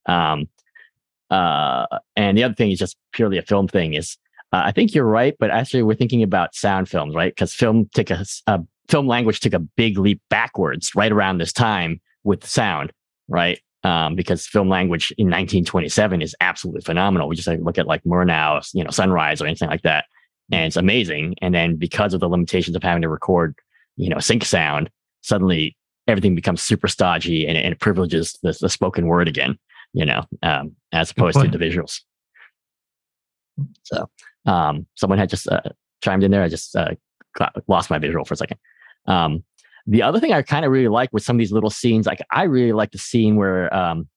[0.06, 0.48] Um,
[1.30, 1.86] uh,
[2.16, 3.94] and the other thing is just purely a film thing.
[3.94, 4.18] Is
[4.54, 7.34] uh, I think you're right, but actually we're thinking about sound films, right?
[7.34, 11.54] Because film took a, a film language took a big leap backwards right around this
[11.54, 12.92] time with sound,
[13.28, 13.60] right?
[13.84, 17.28] Um, because film language in 1927 is absolutely phenomenal.
[17.28, 20.06] We just like, look at like Murnau, you know, Sunrise or anything like that
[20.52, 21.36] and it's amazing.
[21.42, 23.56] And then because of the limitations of having to record,
[23.98, 24.90] you know, sync sound,
[25.22, 25.76] suddenly
[26.08, 29.58] everything becomes super stodgy and, and it privileges the, the, spoken word again,
[29.94, 32.02] you know, um, as opposed to the visuals.
[33.84, 34.10] So
[34.46, 35.62] um, someone had just uh,
[36.04, 36.44] chimed in there.
[36.44, 36.92] I just uh,
[37.68, 38.58] lost my visual for a second.
[39.06, 39.44] Um,
[39.88, 42.22] the other thing I kind of really like with some of these little scenes, like
[42.32, 44.08] I really like the scene where um,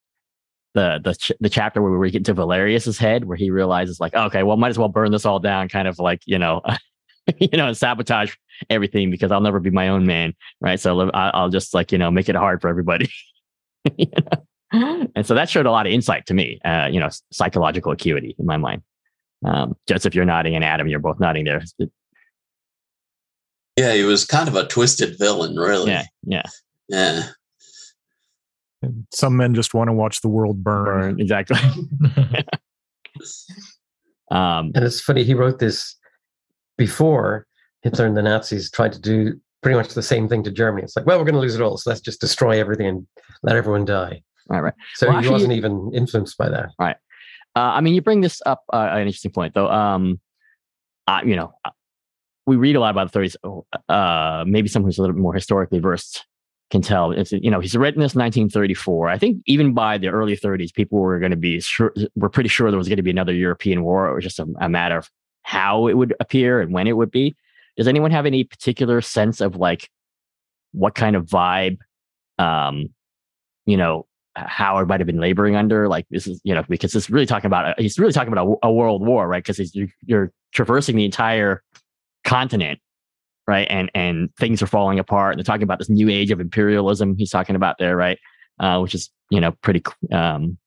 [0.74, 4.14] the the ch- the chapter where we get to Valerius's head, where he realizes like,
[4.14, 6.60] okay, well, might as well burn this all down, kind of like you know,
[7.38, 8.34] you know, sabotage
[8.70, 10.78] everything because I'll never be my own man, right?
[10.78, 13.10] So I'll just like you know make it hard for everybody.
[13.96, 15.08] you know?
[15.14, 18.34] And so that showed a lot of insight to me, uh, you know, psychological acuity
[18.38, 18.82] in my mind.
[19.44, 21.62] Um, Joseph, you're nodding, and Adam, you're both nodding there.
[23.76, 25.90] Yeah, he was kind of a twisted villain, really.
[25.90, 26.42] Yeah, yeah,
[26.88, 27.28] yeah.
[28.84, 30.84] And some men just want to watch the world burn.
[30.84, 31.58] burn exactly.
[34.30, 35.96] um, and it's funny, he wrote this
[36.76, 37.46] before
[37.82, 40.84] Hitler and the Nazis tried to do pretty much the same thing to Germany.
[40.84, 43.06] It's like, well, we're going to lose it all, so let's just destroy everything and
[43.42, 44.22] let everyone die.
[44.48, 44.74] Right, right.
[44.94, 46.70] So well, he actually, wasn't even influenced by that.
[46.78, 46.96] Right.
[47.56, 49.70] Uh, I mean, you bring this up uh, an interesting point, though.
[49.70, 50.20] Um,
[51.06, 51.52] uh, you know,
[52.46, 53.64] we read a lot about the 30s.
[53.88, 56.26] Uh, maybe someone who's a little bit more historically versed
[56.74, 57.12] can tell.
[57.12, 59.08] It's you know he's written this 1934.
[59.08, 62.48] I think even by the early 30s, people were going to be sure were pretty
[62.48, 64.08] sure there was going to be another European war.
[64.08, 65.08] It was just a, a, matter of
[65.42, 67.36] how it would appear and when it would be.
[67.76, 69.88] Does anyone have any particular sense of like
[70.72, 71.78] what kind of vibe,
[72.40, 72.88] um,
[73.66, 75.88] you know, Howard might have been laboring under?
[75.88, 78.66] Like this is you know because it's really talking about he's really talking about a,
[78.66, 79.44] a world war, right?
[79.44, 81.62] Because you're traversing the entire
[82.24, 82.80] continent
[83.46, 83.66] right?
[83.70, 85.32] And and things are falling apart.
[85.32, 87.16] And they're talking about this new age of imperialism.
[87.16, 88.18] He's talking about there, right?
[88.60, 90.58] Uh, which is you know pretty um,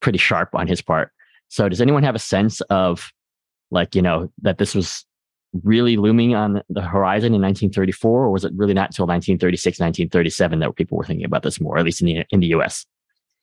[0.00, 1.10] pretty sharp on his part.
[1.48, 3.10] So does anyone have a sense of
[3.70, 5.04] like you know that this was
[5.62, 10.60] really looming on the horizon in 1934, or was it really not until 1936, 1937
[10.60, 12.86] that people were thinking about this more, at least in the in the U.S.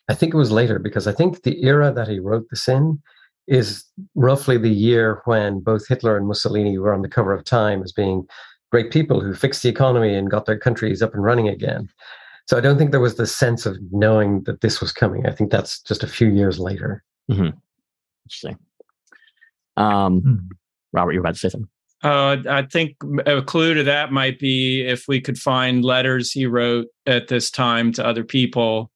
[0.09, 3.01] I think it was later because I think the era that he wrote this in
[3.47, 3.83] is
[4.15, 7.91] roughly the year when both Hitler and Mussolini were on the cover of Time as
[7.91, 8.25] being
[8.71, 11.89] great people who fixed the economy and got their countries up and running again.
[12.47, 15.25] So I don't think there was the sense of knowing that this was coming.
[15.25, 17.03] I think that's just a few years later.
[17.29, 17.55] Mm-hmm.
[18.25, 18.57] Interesting.
[19.77, 20.47] Um, mm-hmm.
[20.93, 21.69] Robert, you were about to say something.
[22.01, 26.45] Uh, I think a clue to that might be if we could find letters he
[26.45, 28.89] wrote at this time to other people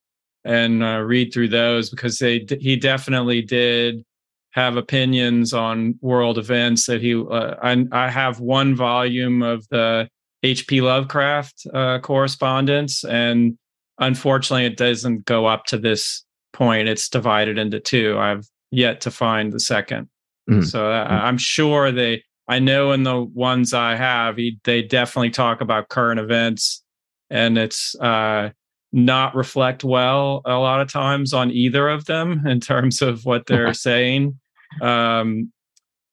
[0.46, 4.06] and uh, read through those because they he definitely did
[4.54, 10.08] have opinions on world events that he uh, I, I have one volume of the
[10.44, 13.58] hp lovecraft uh, correspondence and
[14.00, 19.12] unfortunately it doesn't go up to this point it's divided into two i've yet to
[19.12, 20.08] find the second
[20.50, 20.66] mm.
[20.66, 21.12] so uh, mm.
[21.12, 25.90] i'm sure they i know in the ones i have he, they definitely talk about
[25.90, 26.84] current events
[27.30, 28.50] and it's uh
[28.96, 33.48] not reflect well a lot of times on either of them in terms of what
[33.48, 34.38] they're saying
[34.82, 35.52] um,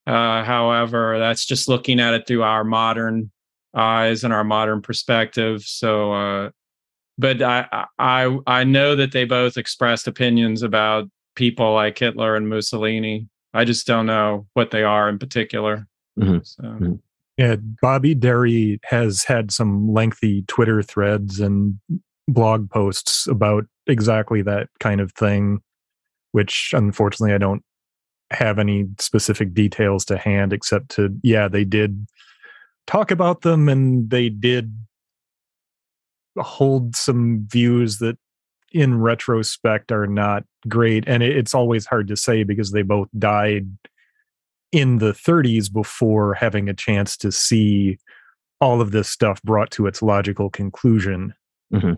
[0.07, 3.31] uh, however, that's just looking at it through our modern
[3.75, 5.62] eyes and our modern perspective.
[5.62, 6.51] So, uh,
[7.18, 12.49] but I, I, I know that they both expressed opinions about people like Hitler and
[12.49, 13.29] Mussolini.
[13.53, 15.87] I just don't know what they are in particular.
[16.18, 16.38] Mm-hmm.
[16.42, 16.62] So.
[16.62, 16.94] Mm-hmm.
[17.37, 21.79] Yeah, Bobby Derie has had some lengthy Twitter threads and
[22.29, 25.61] blog posts about exactly that kind of thing,
[26.33, 27.62] which unfortunately I don't
[28.31, 32.07] have any specific details to hand except to yeah they did
[32.90, 34.75] talk about them, and they did
[36.37, 38.19] hold some views that,
[38.73, 41.05] in retrospect, are not great.
[41.07, 43.69] And it's always hard to say because they both died
[44.73, 47.99] in the 30s before having a chance to see
[48.61, 51.35] all of this stuff brought to its logical conclusion.
[51.73, 51.95] Mm-hmm.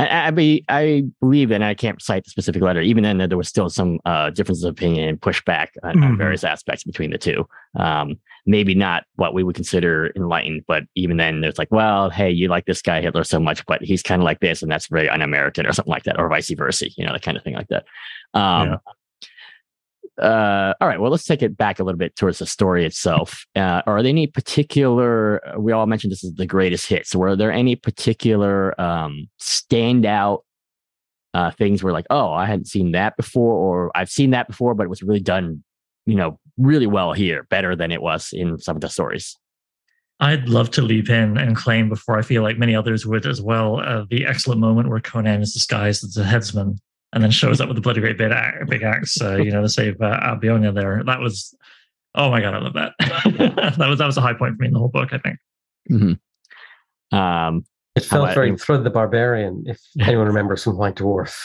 [0.00, 2.80] I, I, be, I believe, and I can't cite the specific letter.
[2.80, 6.04] Even then, there was still some uh, differences of opinion and pushback on, mm-hmm.
[6.04, 7.46] on, various aspects between the two.
[7.78, 12.30] Um, maybe not what we would consider enlightened, but even then, there's like, well, hey,
[12.30, 14.88] you like this guy Hitler so much, but he's kind of like this, and that's
[14.88, 16.86] very un-American, or something like that, or vice versa.
[16.96, 17.84] You know, that kind of thing like that.
[18.32, 18.76] Um, yeah
[20.18, 23.44] uh, all right, well, let's take it back a little bit towards the story itself.
[23.56, 25.40] Uh, are there any particular?
[25.58, 27.14] We all mentioned this is the greatest hits.
[27.14, 30.40] Were there any particular um, standout
[31.34, 34.74] uh, things where, like, oh, I hadn't seen that before, or I've seen that before,
[34.74, 35.62] but it was really done,
[36.06, 39.36] you know, really well here, better than it was in some of the stories.
[40.20, 43.42] I'd love to leap in and claim before I feel like many others would as
[43.42, 46.78] well uh, the excellent moment where Conan is disguised as a headsman
[47.12, 48.32] and then shows up with a bloody great big,
[48.68, 51.02] big axe, uh, you know, to save uh, Albiona there.
[51.04, 51.54] That was,
[52.14, 52.92] oh my God, I love that.
[53.78, 55.38] that was that was a high point for me in the whole book, I think.
[55.90, 57.16] Mm-hmm.
[57.16, 57.64] Um,
[57.96, 61.36] it felt very Thrud the Barbarian, if anyone remembers from White Dwarf.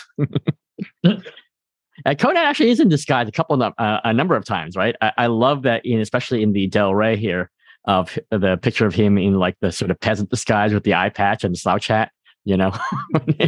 [2.06, 4.95] Uh, Conan actually is in disguise a couple of uh, a number of times, right?
[5.01, 7.49] I, I, love that in especially in the Del Rey here
[7.86, 11.10] of the picture of him in like the sort of peasant disguise with the eye
[11.10, 12.12] patch and the slouch hat
[12.45, 12.71] you know,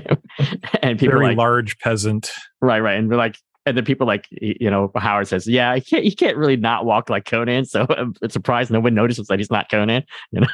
[0.81, 2.31] and people very like, large peasant,
[2.61, 5.81] right, right, and we're like, and then people like, you know, Howard says, yeah, he
[5.81, 9.39] can't, he can't really not walk like Conan, so I'm surprised no one notices that
[9.39, 10.47] he's not Conan, you know.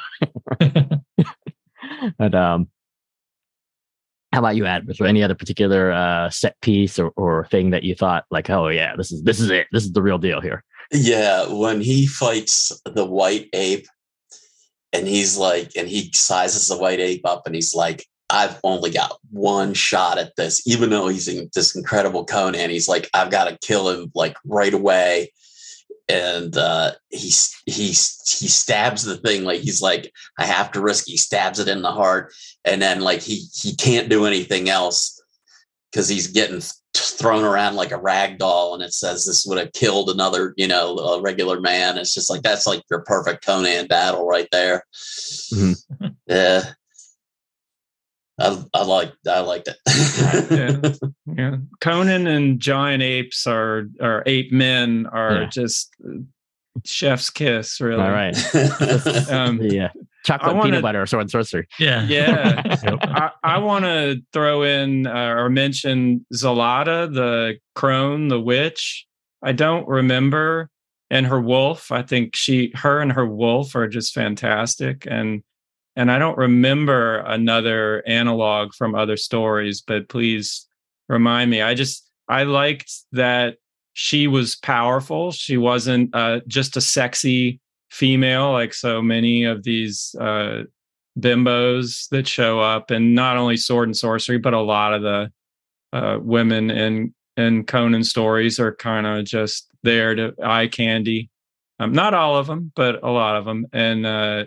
[2.18, 2.68] but um,
[4.34, 4.88] how about you, Ad?
[4.88, 8.50] Was there any other particular uh, set piece or, or thing that you thought like,
[8.50, 10.64] oh yeah, this is this is it, this is the real deal here?
[10.92, 13.86] Yeah, when he fights the white ape,
[14.92, 18.90] and he's like, and he sizes the white ape up, and he's like, I've only
[18.90, 22.72] got one shot at this, even though he's in this incredible Conan.
[22.72, 25.32] He's like, I've got to kill him like right away.
[26.10, 27.32] And uh, he
[27.66, 31.06] he he stabs the thing like he's like I have to risk.
[31.08, 32.34] He stabs it in the heart,
[32.66, 35.22] and then like he he can't do anything else
[35.90, 36.62] because he's getting
[36.94, 40.68] thrown around like a rag doll, and it says this would have killed another you
[40.68, 41.98] know a regular man.
[41.98, 44.84] It's just like that's like your perfect Conan battle right there.
[45.54, 46.08] Mm-hmm.
[46.28, 46.74] Yeah,
[48.40, 49.78] I, I like I liked it.
[50.52, 51.12] yeah.
[51.38, 51.58] yeah.
[51.82, 55.50] Conan and giant apes are or ape men are yeah.
[55.50, 55.96] just
[56.86, 58.02] chef's kiss, really.
[58.02, 58.36] All right.
[59.30, 59.90] um, yeah.
[60.26, 61.68] Chocolate wanna, peanut butter sword sorcery.
[61.80, 62.04] Yeah.
[62.04, 62.62] Yeah.
[63.02, 69.06] I, I want to throw in uh, or mention Zelata, the crone, the witch.
[69.44, 70.70] I don't remember.
[71.10, 71.92] And her wolf.
[71.92, 75.06] I think she, her and her wolf are just fantastic.
[75.08, 75.44] And
[75.96, 80.68] and I don't remember another analog from other stories, but please
[81.08, 81.62] remind me.
[81.62, 83.58] I just I liked that
[83.94, 85.32] she was powerful.
[85.32, 87.60] She wasn't uh, just a sexy
[87.92, 90.64] female like so many of these uh,
[91.20, 95.32] bimbos that show up, and not only sword and sorcery, but a lot of the
[95.94, 101.30] uh, women in in Conan stories are kind of just there to eye candy.
[101.80, 104.46] Um, not all of them, but a lot of them, and uh,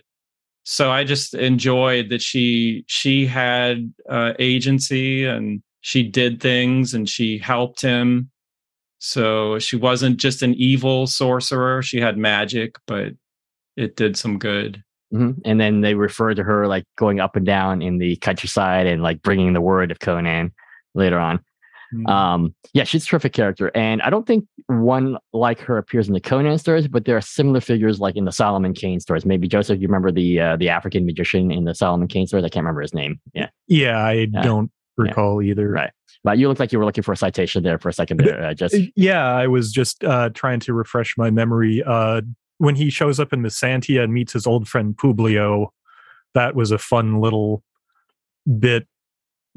[0.69, 7.09] so I just enjoyed that she she had uh, agency and she did things and
[7.09, 8.33] she helped him.
[8.99, 13.13] So she wasn't just an evil sorcerer; she had magic, but
[13.77, 14.83] it did some good.
[15.15, 15.41] Mm-hmm.
[15.45, 19.05] And then they refer to her like going up and down in the countryside and
[19.05, 20.53] like bringing the word of Conan
[20.97, 21.45] later on.
[21.95, 22.07] Mm-hmm.
[22.07, 26.15] Um, yeah, she's a terrific character, and I don't think one like her appears in
[26.15, 29.25] the Conan stories, but there are similar figures like in the Solomon Kane stories.
[29.25, 32.45] Maybe Joseph, you remember the uh, the African magician in the Solomon Kane stories?
[32.45, 33.21] I can't remember his name.
[33.35, 35.51] Yeah, yeah, I don't recall yeah.
[35.51, 35.71] either.
[35.71, 35.91] Right,
[36.25, 38.43] but you look like you were looking for a citation there for a second there.
[38.43, 41.83] Uh, just yeah, I was just uh, trying to refresh my memory.
[41.87, 42.23] Uh,
[42.59, 45.69] when he shows up in Byzantia and meets his old friend Publio,
[46.35, 47.63] that was a fun little
[48.59, 48.87] bit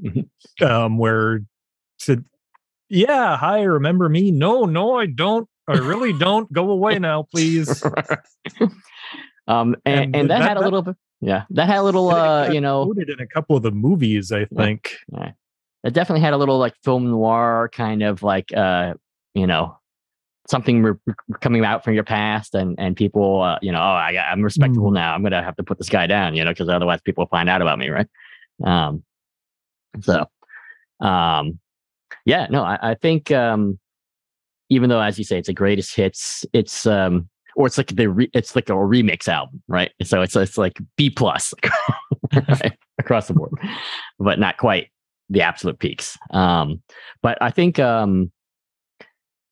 [0.01, 0.65] mm-hmm.
[0.65, 1.41] um, where
[1.99, 2.25] said,
[2.89, 4.31] "Yeah, hi, remember me?
[4.31, 5.47] No, no, I don't.
[5.67, 6.51] I really don't.
[6.51, 7.83] Go away now, please."
[9.47, 10.95] um, and, and, and that, that, had a little bit.
[11.21, 12.09] Yeah, that had a little.
[12.09, 14.95] Uh, you know, in a couple of the movies, I think.
[15.11, 15.31] Yeah, yeah.
[15.83, 18.95] It definitely had a little like film noir kind of like, uh,
[19.33, 19.79] you know,
[20.49, 24.31] something re- coming out from your past and and people uh, you know oh I,
[24.31, 24.95] am respectable mm.
[24.95, 27.29] now i'm gonna have to put this guy down you know because otherwise people will
[27.29, 28.07] find out about me right
[28.63, 29.03] um
[30.01, 30.25] so
[31.01, 31.59] um
[32.25, 33.79] yeah, no, I, I think um,
[34.69, 38.07] even though, as you say, it's a greatest hits, it's um, or it's like the
[38.07, 39.91] re- it's like a remix album, right?
[40.03, 41.53] So it's it's like B plus
[42.33, 42.77] right?
[42.99, 43.53] across the board,
[44.19, 44.87] but not quite
[45.29, 46.17] the absolute peaks.
[46.31, 46.81] Um,
[47.21, 48.31] but I think um,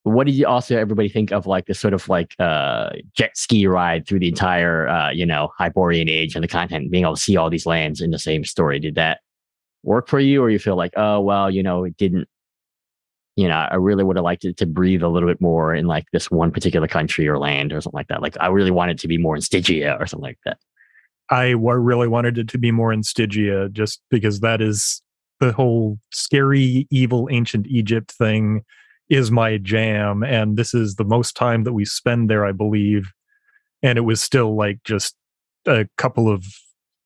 [0.03, 3.67] what did you also everybody think of like this sort of like uh, jet ski
[3.67, 7.21] ride through the entire uh, you know Hyborian age and the content being able to
[7.21, 8.79] see all these lands in the same story?
[8.79, 9.19] Did that
[9.83, 12.27] work for you, or you feel like oh well, you know, it didn't
[13.37, 15.85] you know, I really would have liked it to breathe a little bit more in
[15.85, 18.21] like this one particular country or land or something like that.
[18.21, 20.57] Like I really wanted to be more in Stygia or something like that.
[21.29, 25.03] I really wanted it to be more in Stygia just because that is
[25.39, 28.63] the whole scary, evil ancient Egypt thing
[29.07, 30.23] is my jam.
[30.23, 33.11] And this is the most time that we spend there, I believe.
[33.83, 35.15] And it was still like just
[35.67, 36.43] a couple of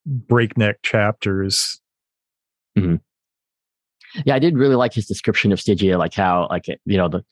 [0.06, 1.82] breakneck chapters.
[2.78, 2.96] Mm-hmm.
[4.26, 7.24] Yeah, I did really like his description of Stygia, like how, like, you know, the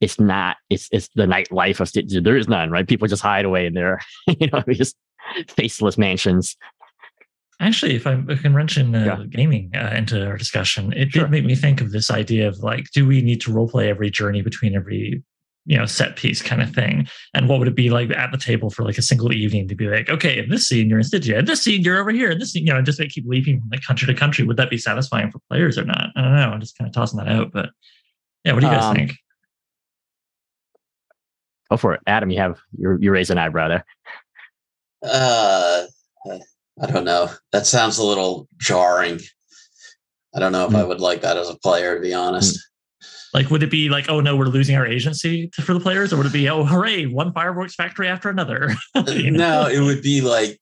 [0.00, 2.20] it's not it's it's the nightlife of Stygia.
[2.20, 2.86] There is none, right?
[2.86, 4.96] People just hide away in their you know, just
[5.48, 6.56] faceless mansions.
[7.60, 9.24] Actually, if I can mention uh, yeah.
[9.28, 11.24] gaming uh, into our discussion, it sure.
[11.24, 13.90] did make me think of this idea of like, do we need to role play
[13.90, 15.24] every journey between every
[15.68, 17.06] you know set piece kind of thing.
[17.34, 19.74] And what would it be like at the table for like a single evening to
[19.74, 22.30] be like okay in this scene you're in Stygia in this scene you're over here
[22.30, 24.56] in this scene you know just like keep leaping from like country to country would
[24.56, 26.08] that be satisfying for players or not?
[26.16, 26.50] I don't know.
[26.50, 27.70] I'm just kind of tossing that out but
[28.44, 29.12] yeah what do you guys um, think?
[31.70, 32.00] go for it.
[32.06, 33.84] Adam you have you're, you're raising an eyebrow there.
[35.02, 35.84] Uh
[36.80, 37.30] I don't know.
[37.52, 39.20] That sounds a little jarring.
[40.34, 40.76] I don't know if mm.
[40.76, 42.56] I would like that as a player to be honest.
[42.56, 42.60] Mm.
[43.34, 46.16] Like, would it be like, oh no, we're losing our agency for the players, or
[46.16, 48.74] would it be, oh hooray, one fireworks factory after another?
[49.06, 49.64] you know?
[49.64, 50.58] No, it would be like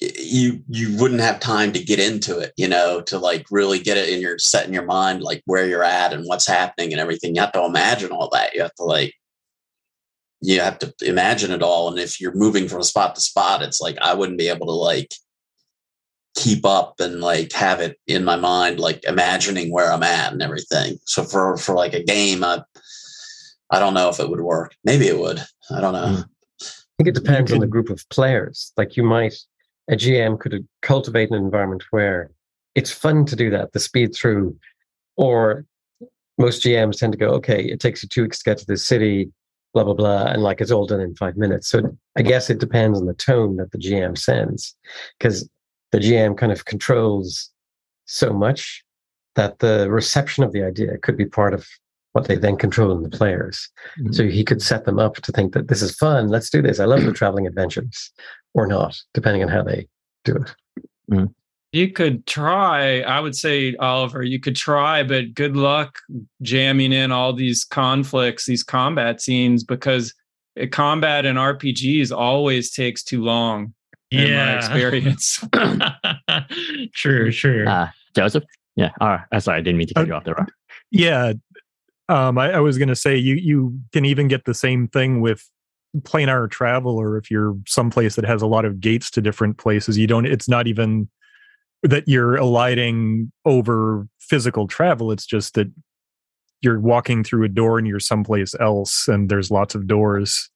[0.00, 3.96] you you wouldn't have time to get into it, you know, to like really get
[3.96, 7.00] it in your set in your mind, like where you're at and what's happening and
[7.00, 7.34] everything.
[7.34, 8.54] You have to imagine all that.
[8.54, 9.14] You have to like
[10.40, 11.88] you have to imagine it all.
[11.88, 14.72] And if you're moving from spot to spot, it's like I wouldn't be able to
[14.72, 15.14] like
[16.34, 20.42] keep up and like have it in my mind, like imagining where I'm at and
[20.42, 20.98] everything.
[21.04, 22.62] So for for like a game, I
[23.70, 24.74] I don't know if it would work.
[24.84, 25.42] Maybe it would.
[25.70, 26.08] I don't know.
[26.08, 26.22] Hmm.
[26.60, 28.72] I think it depends on the group of players.
[28.76, 29.34] Like you might
[29.88, 32.30] a GM could cultivate an environment where
[32.74, 34.56] it's fun to do that, the speed through,
[35.16, 35.64] or
[36.38, 38.84] most GMs tend to go, okay, it takes you two weeks to get to this
[38.84, 39.30] city,
[39.72, 41.68] blah blah blah, and like it's all done in five minutes.
[41.68, 44.74] So I guess it depends on the tone that the GM sends,
[45.18, 45.48] because
[45.94, 47.52] the GM kind of controls
[48.06, 48.84] so much
[49.36, 51.68] that the reception of the idea could be part of
[52.14, 53.70] what they then control in the players.
[54.00, 54.12] Mm-hmm.
[54.12, 56.26] So he could set them up to think that this is fun.
[56.26, 56.80] Let's do this.
[56.80, 58.10] I love the traveling adventures,
[58.54, 59.86] or not, depending on how they
[60.24, 60.54] do it.
[61.12, 61.26] Mm-hmm.
[61.70, 63.02] You could try.
[63.02, 65.98] I would say, Oliver, you could try, but good luck
[66.42, 70.12] jamming in all these conflicts, these combat scenes, because
[70.72, 73.74] combat in RPGs always takes too long
[74.18, 74.56] yeah.
[74.56, 75.44] experience.
[76.94, 77.66] true, true.
[77.66, 78.44] Uh, Joseph?
[78.76, 78.90] Yeah.
[79.00, 79.42] All right.
[79.42, 80.46] sorry, I didn't mean to cut uh, you off there.
[80.90, 81.32] Yeah.
[82.08, 85.20] Um, I, I was going to say you you can even get the same thing
[85.20, 85.48] with
[86.00, 89.96] planar travel, or if you're someplace that has a lot of gates to different places,
[89.96, 90.26] you don't.
[90.26, 91.08] It's not even
[91.82, 95.12] that you're alighting over physical travel.
[95.12, 95.70] It's just that
[96.62, 100.50] you're walking through a door and you're someplace else, and there's lots of doors.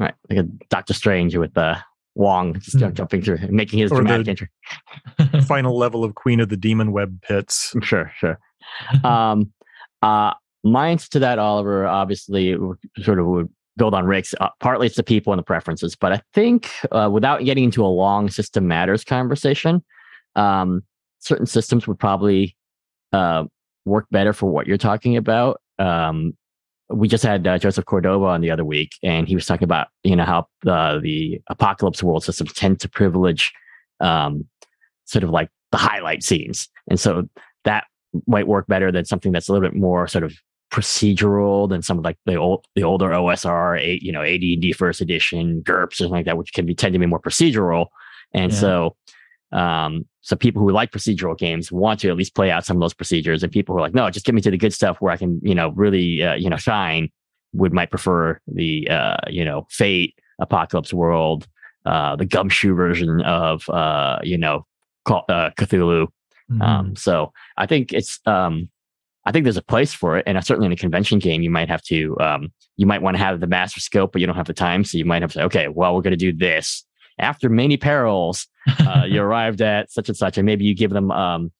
[0.00, 1.78] Right, like a Doctor Strange with the
[2.14, 2.92] Wong just mm.
[2.92, 4.48] jumping through, and making his or dramatic entry.
[5.46, 7.74] final level of Queen of the Demon Web pits.
[7.82, 8.38] Sure, sure.
[9.04, 9.52] um,
[10.02, 10.32] uh,
[10.62, 11.86] mine's to that, Oliver.
[11.86, 12.56] Obviously,
[13.02, 14.34] sort of would build on Rick's.
[14.40, 17.84] Uh, partly it's the people and the preferences, but I think uh, without getting into
[17.84, 19.82] a long system matters conversation,
[20.36, 20.82] um,
[21.18, 22.56] certain systems would probably
[23.12, 23.44] uh,
[23.84, 25.60] work better for what you're talking about.
[25.78, 26.36] Um,
[26.90, 29.88] we just had uh, Joseph Cordova on the other week, and he was talking about
[30.04, 33.52] you know how uh, the apocalypse world systems tend to privilege
[34.00, 34.46] um,
[35.04, 37.28] sort of like the highlight scenes, and so
[37.64, 37.84] that
[38.26, 40.34] might work better than something that's a little bit more sort of
[40.72, 45.00] procedural than some of like the old the older OSR, eight, you know, AD&D first
[45.00, 47.86] edition, GURPS, or something like that, which can be tend to be more procedural.
[48.34, 48.58] And yeah.
[48.58, 48.96] so
[49.52, 52.80] um, so people who like procedural games want to at least play out some of
[52.80, 54.98] those procedures, and people who are like, no, just get me to the good stuff
[55.00, 57.10] where I can, you know, really, uh, you know, shine.
[57.54, 61.46] Would might prefer the, uh, you know, Fate, Apocalypse World,
[61.84, 64.64] uh, the gumshoe version of, uh, you know,
[65.04, 66.06] call, uh, Cthulhu.
[66.50, 66.62] Mm-hmm.
[66.62, 68.70] Um, so I think it's, um,
[69.26, 71.68] I think there's a place for it, and certainly in a convention game, you might
[71.68, 74.46] have to, um, you might want to have the master scope, but you don't have
[74.46, 76.86] the time, so you might have to say, okay, well, we're going to do this
[77.22, 78.48] after many perils,
[78.80, 81.52] uh, you arrived at such and such, and maybe you give them um,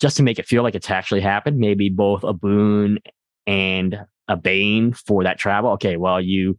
[0.00, 1.58] just to make it feel like it's actually happened.
[1.58, 2.98] Maybe both a boon
[3.46, 5.72] and a bane for that travel.
[5.72, 6.58] Okay, well you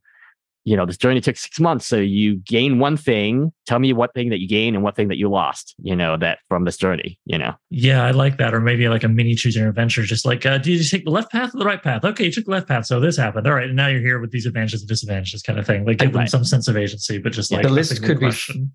[0.65, 1.85] you know, this journey took six months.
[1.85, 3.51] So you gain one thing.
[3.65, 6.17] Tell me what thing that you gain and what thing that you lost, you know,
[6.17, 7.53] that from this journey, you know?
[7.69, 8.53] Yeah, I like that.
[8.53, 11.11] Or maybe like a mini choose your adventure, just like, uh, did you take the
[11.11, 12.03] left path or the right path?
[12.05, 12.85] Okay, you took the left path.
[12.85, 13.47] So this happened.
[13.47, 13.67] All right.
[13.67, 15.85] And now you're here with these advantages and disadvantages kind of thing.
[15.85, 16.21] Like give Right.
[16.21, 18.73] them some sense of agency, but just Yeah, like the list asking could be question.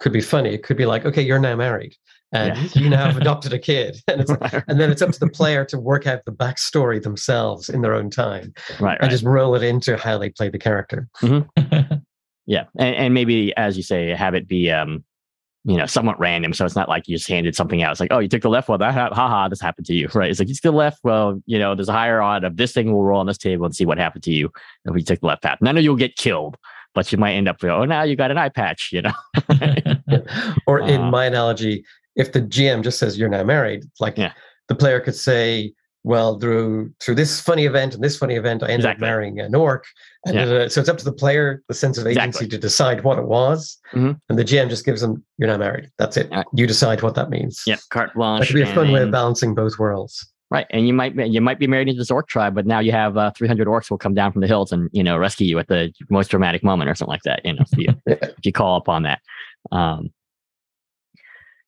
[0.00, 0.50] Could be funny.
[0.54, 1.96] It could be like, okay, you're now married
[2.32, 2.82] and Yeah.
[2.82, 3.96] you now have adopted a kid.
[4.08, 7.02] And, it's, right, and then it's up to the player to work out the backstory
[7.02, 8.98] themselves in their own time right.
[9.00, 11.08] and just roll it into how they play the character.
[12.46, 12.64] Yeah.
[12.78, 15.04] And, and maybe, as you say, have it be, um,
[15.64, 16.52] you know, somewhat random.
[16.52, 17.90] So it's not like you just handed something out.
[17.90, 18.68] It's like, oh, you took the left.
[18.68, 20.30] Well, that, ha- haha, this happened to you, right?
[20.30, 21.00] It's like, you took the left.
[21.02, 23.66] Well, you know, there's a higher odd of this thing will roll on this table
[23.66, 24.52] and see what happened to you
[24.84, 25.58] if you took the left path.
[25.60, 26.56] None of you will get killed,
[26.96, 29.12] but you might end up, with, oh, now you got an eye patch, you know?
[30.66, 31.84] Or in Uh, my analogy,
[32.16, 34.32] if the GM just says you're now married, like Yeah.
[34.68, 35.72] the player could say,
[36.04, 39.04] well, through through this funny event and this funny event, I ended Exactly.
[39.06, 39.84] up marrying an orc.
[40.24, 40.44] And Yeah.
[40.44, 42.48] uh, so it's up to the player, the sense of agency Exactly.
[42.48, 43.78] to decide what it was.
[43.92, 44.18] Mhm.
[44.28, 45.90] And the GM just gives them, you're now married.
[45.98, 46.28] That's it.
[46.30, 46.46] Right.
[46.54, 47.62] You decide what that means.
[47.66, 48.46] yeah, carte That blanche.
[48.46, 50.26] could be a fun way of balancing both worlds.
[50.48, 52.78] Right, and you might be- you might be married into this orc tribe, but now
[52.78, 55.46] you have uh, 300 orcs will come down from the hills and you know rescue
[55.46, 57.40] you at the most dramatic moment or something like that.
[57.44, 59.20] You know, if you, if you call upon that.
[59.72, 60.10] Um,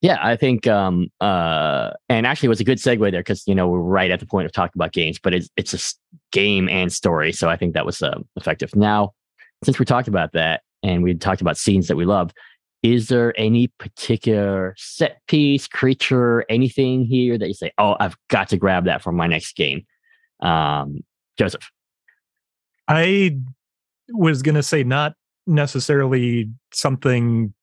[0.01, 3.53] yeah, I think, um, uh, and actually, it was a good segue there because you
[3.53, 5.79] know we're right at the point of talking about games, but it's it's a
[6.31, 8.73] game and story, so I think that was um, effective.
[8.75, 9.11] Now,
[9.65, 12.33] since we talked about that and we talked about scenes that we loved,
[12.81, 18.49] is there any particular set piece, creature, anything here that you say, "Oh, I've got
[18.49, 19.85] to grab that for my next game"?
[20.39, 21.01] Um,
[21.37, 21.69] Joseph,
[22.87, 23.37] I
[24.09, 25.13] was going to say not
[25.45, 27.53] necessarily something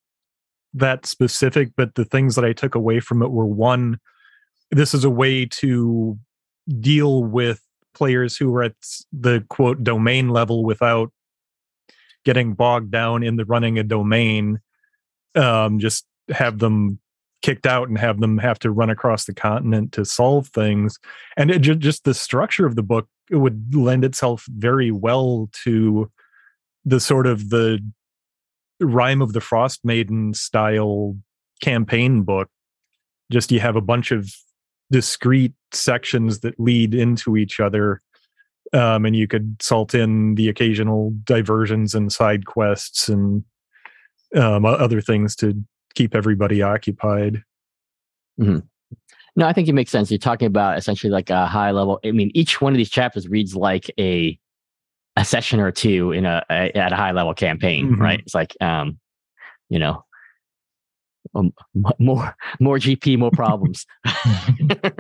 [0.75, 3.99] that specific, but the things that I took away from it were one,
[4.71, 6.19] this is a way to
[6.81, 7.63] deal with
[7.95, 8.75] players who are at
[9.13, 11.11] the quote domain level without
[12.25, 14.61] getting bogged down in the running a domain.
[15.37, 16.99] Um, just have them
[17.43, 20.99] kicked out and have them have to run across the continent to solve things.
[21.37, 26.11] And it just the structure of the book it would lend itself very well to
[26.85, 27.81] the sort of the
[28.81, 31.17] Rime of the Frostmaiden style
[31.61, 32.49] campaign book
[33.31, 34.31] just you have a bunch of
[34.91, 38.03] discrete sections that lead into each other
[38.73, 43.45] um, and you could salt in the occasional diversions and side quests and
[44.35, 45.55] um, other things to
[45.95, 47.43] keep everybody occupied
[49.37, 50.11] no, I think it makes sense.
[50.11, 52.01] You're talking about essentially like a high level.
[52.05, 54.39] I mean, each one of these chapters reads like a
[55.17, 57.99] a session or two in a, a at a high level campaign, Mhm.
[57.99, 58.21] right?
[58.21, 58.99] It's like, um,
[59.69, 60.05] you know,
[61.35, 61.53] um,
[61.99, 63.87] more more GP, more problems.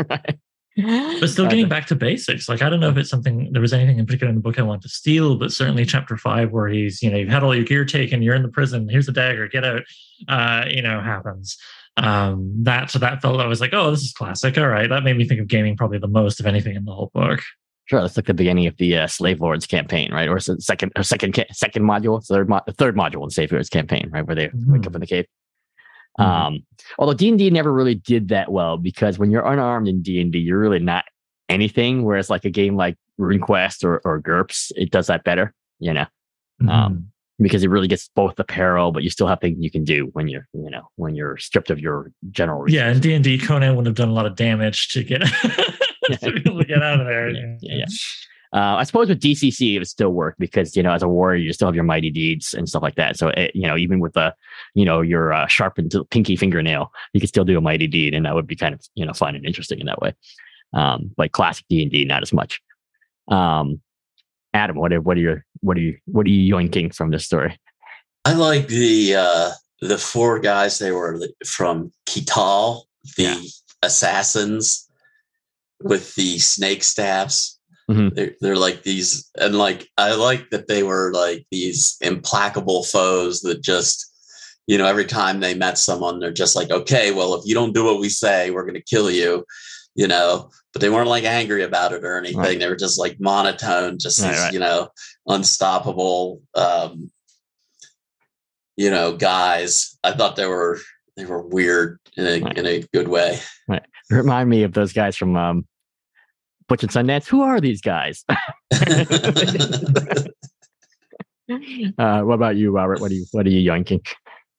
[0.08, 0.38] Right?
[1.20, 2.48] But still getting back to basics.
[2.48, 4.58] Like I don't know if it's something there was anything in particular in the book
[4.58, 7.54] I want to steal, but certainly chapter five where he's, you know, you've had all
[7.54, 9.82] your gear taken, you're in the prison, here's a dagger, get out,
[10.28, 11.56] uh, you know, happens.
[11.96, 14.58] Um that so that felt I was like, oh, this is classic.
[14.58, 14.88] All right.
[14.88, 17.40] That made me think of gaming probably the most of anything in the whole book.
[17.86, 20.28] Sure, that's like the beginning of the uh, Slave Lords campaign, right?
[20.28, 24.26] Or second, or second, second module, third, mo- third module in Slave Lords campaign, right,
[24.26, 24.86] where they wake Mhm.
[24.88, 25.26] up in the cave.
[26.18, 26.24] Mhm.
[26.24, 26.58] Um,
[26.98, 30.20] although D and D never really did that well because when you're unarmed in D
[30.20, 31.04] and D, you're really not
[31.48, 32.04] anything.
[32.04, 36.06] Whereas like a game like RuneQuest or or GURPS, it does that better, you know,
[36.62, 36.68] Mm-hmm.
[36.70, 37.08] um,
[37.38, 40.08] because it really gets both the peril, but you still have things you can do
[40.14, 42.64] when you're, you know, when you're stripped of your general.
[42.70, 45.18] yeah, in D and D, Conan wouldn't have done a lot of damage to get
[46.20, 47.28] to be able to get out of there.
[47.28, 47.84] Yeah, yeah, yeah.
[48.56, 51.42] Uh, I suppose with DCC it would still work because you know as a warrior
[51.42, 53.18] you still have your mighty deeds and stuff like that.
[53.18, 54.34] So it, you know even with the
[54.74, 58.24] you know your uh, sharpened pinky fingernail, you could still do a mighty deed, and
[58.24, 60.14] that would be kind of you know fun and interesting in that way.
[60.72, 62.62] Um, like classic D and D, not as much.
[63.28, 63.82] Um,
[64.54, 67.26] Adam, what are what are your what are you what are you yoinking from this
[67.26, 67.58] story?
[68.24, 69.50] I like the uh,
[69.82, 70.78] the four guys.
[70.78, 72.80] They were from Khitai,
[73.18, 73.40] the Yeah.
[73.82, 74.88] assassins
[75.82, 77.55] with the snake staffs.
[77.90, 78.14] Mhm.
[78.14, 83.42] They're, they're like these, and like I like that they were like these implacable foes
[83.42, 84.12] that just,
[84.66, 87.74] you know, every time they met someone, they're just like, okay, well, if you don't
[87.74, 89.44] do what we say, we're going to kill you,
[89.94, 90.50] you know.
[90.72, 92.38] But they weren't like angry about it or anything.
[92.38, 92.58] Right.
[92.58, 94.52] They were just like monotone, just Right, these, right.
[94.52, 94.88] you know,
[95.28, 97.10] unstoppable um
[98.76, 100.78] you know guys i thought they were
[101.16, 103.38] they were weird in a in a good way
[104.10, 105.66] Remind me of those guys from um,
[106.68, 107.26] Butch and Sundance.
[107.26, 108.24] Who are these guys?
[108.30, 108.36] uh,
[112.22, 113.00] what about you, Robert?
[113.00, 114.02] What are you what are you yanking?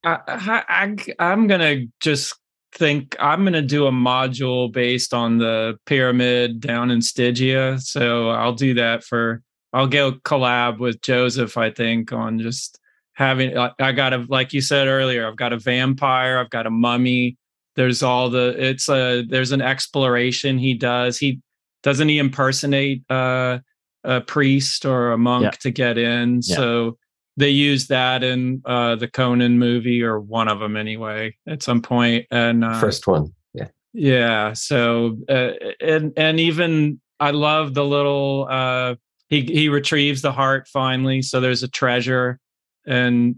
[0.03, 2.35] I, I, I, am gonna just
[2.73, 7.79] think I'm gonna do a module based on the pyramid down in Stygia.
[7.79, 9.41] So I'll do that for
[9.73, 11.57] I'll go collab with Joseph.
[11.57, 12.79] I think on just
[13.13, 13.57] having.
[13.57, 15.27] I got a like you said earlier.
[15.27, 16.39] I've got a vampire.
[16.39, 17.37] I've got a mummy.
[17.75, 18.55] There's all the.
[18.57, 19.25] It's a.
[19.27, 21.17] There's an exploration he does.
[21.17, 21.41] He
[21.83, 23.59] doesn't he impersonate uh,
[24.03, 25.51] a priest or a monk Yeah.
[25.51, 26.41] to get in.
[26.43, 26.55] Yeah.
[26.55, 26.97] So
[27.35, 31.81] they use that in uh, the Conan movie or one of them anyway at some
[31.81, 32.25] point.
[32.31, 33.33] And uh, First one.
[33.53, 33.67] Yeah.
[33.93, 34.53] yeah.
[34.53, 38.95] So uh, and and even I love the little uh
[39.29, 41.21] he he retrieves the heart finally.
[41.21, 42.39] So there's a treasure
[42.85, 43.35] and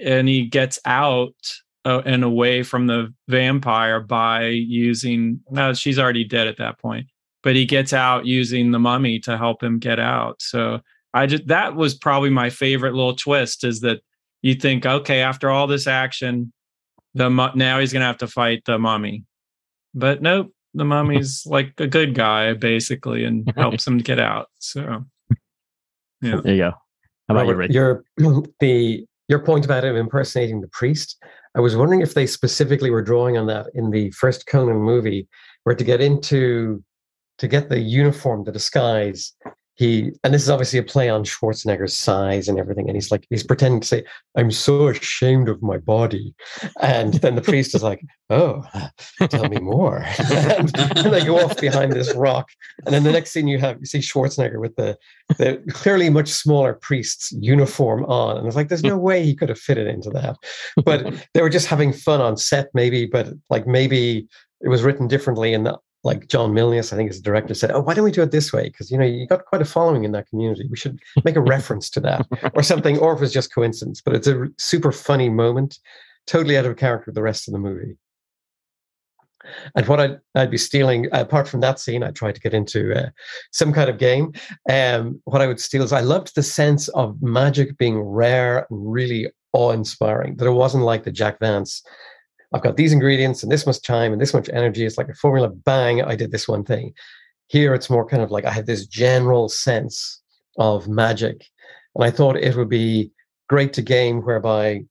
[0.00, 1.34] and he gets out
[1.84, 7.06] uh, and away from the vampire by using no she's already dead at that point
[7.42, 10.80] but he gets out using the mummy to help him get out so
[11.14, 14.00] i just that was probably my favorite little twist is that
[14.42, 16.52] you think okay after all this action
[17.14, 19.24] the now he's gonna have to fight the mummy
[19.94, 24.48] but nope the mummy's like a good guy basically and helps him to get out
[24.58, 25.04] so
[26.20, 26.40] yeah.
[26.42, 26.70] There you go.
[27.28, 27.72] How about you, Robert, Rich?
[27.72, 28.04] your
[28.60, 31.22] the your point about him impersonating the priest.
[31.54, 35.28] I was wondering if they specifically were drawing on that in the first Conan movie,
[35.64, 36.82] where to get into
[37.38, 39.34] to get the uniform, the disguise,
[39.78, 43.24] he and this is obviously a play on Schwarzenegger's size and everything, and he's like
[43.30, 44.04] he's pretending to say,
[44.36, 46.34] "I'm so ashamed of my body,"
[46.82, 48.64] and then the priest is like, "Oh,
[49.30, 49.98] tell me more,"
[50.32, 52.50] and, and they go off behind this rock,
[52.84, 54.98] and then the next scene you have you see Schwarzenegger with the
[55.38, 59.48] the clearly much smaller priest's uniform on, and it's like there's no way he could
[59.48, 60.36] have fitted into that,
[60.84, 64.26] but they were just having fun on set, maybe, but like maybe
[64.60, 65.68] it was written differently and
[66.04, 68.52] like John Milius, I think the director, said, "Oh, why don't we do it this
[68.52, 68.64] way?
[68.64, 70.66] Because you know you got quite a following in that community.
[70.70, 74.00] We should make a reference to that or something." Or if it was just coincidence,
[74.00, 75.78] but it's a super funny moment,
[76.26, 77.96] totally out of character with the rest of the movie.
[79.74, 82.92] And what I'd, I'd be stealing, apart from that scene, I tried to get into
[82.94, 83.10] uh,
[83.52, 84.32] some kind of game.
[84.70, 89.30] Um, what I would steal is I loved the sense of magic being rare really
[89.52, 90.36] awe-inspiring.
[90.36, 91.82] That it wasn't like the Jack Vance
[92.52, 94.84] I've got these ingredients and this much time and this much energy.
[94.84, 96.92] It's like a formula, bang, I did this one thing.
[97.48, 100.22] Here it's more kind of like I had this general sense
[100.58, 101.46] of magic.
[101.94, 103.10] And I thought it would be
[103.48, 104.82] great to game whereby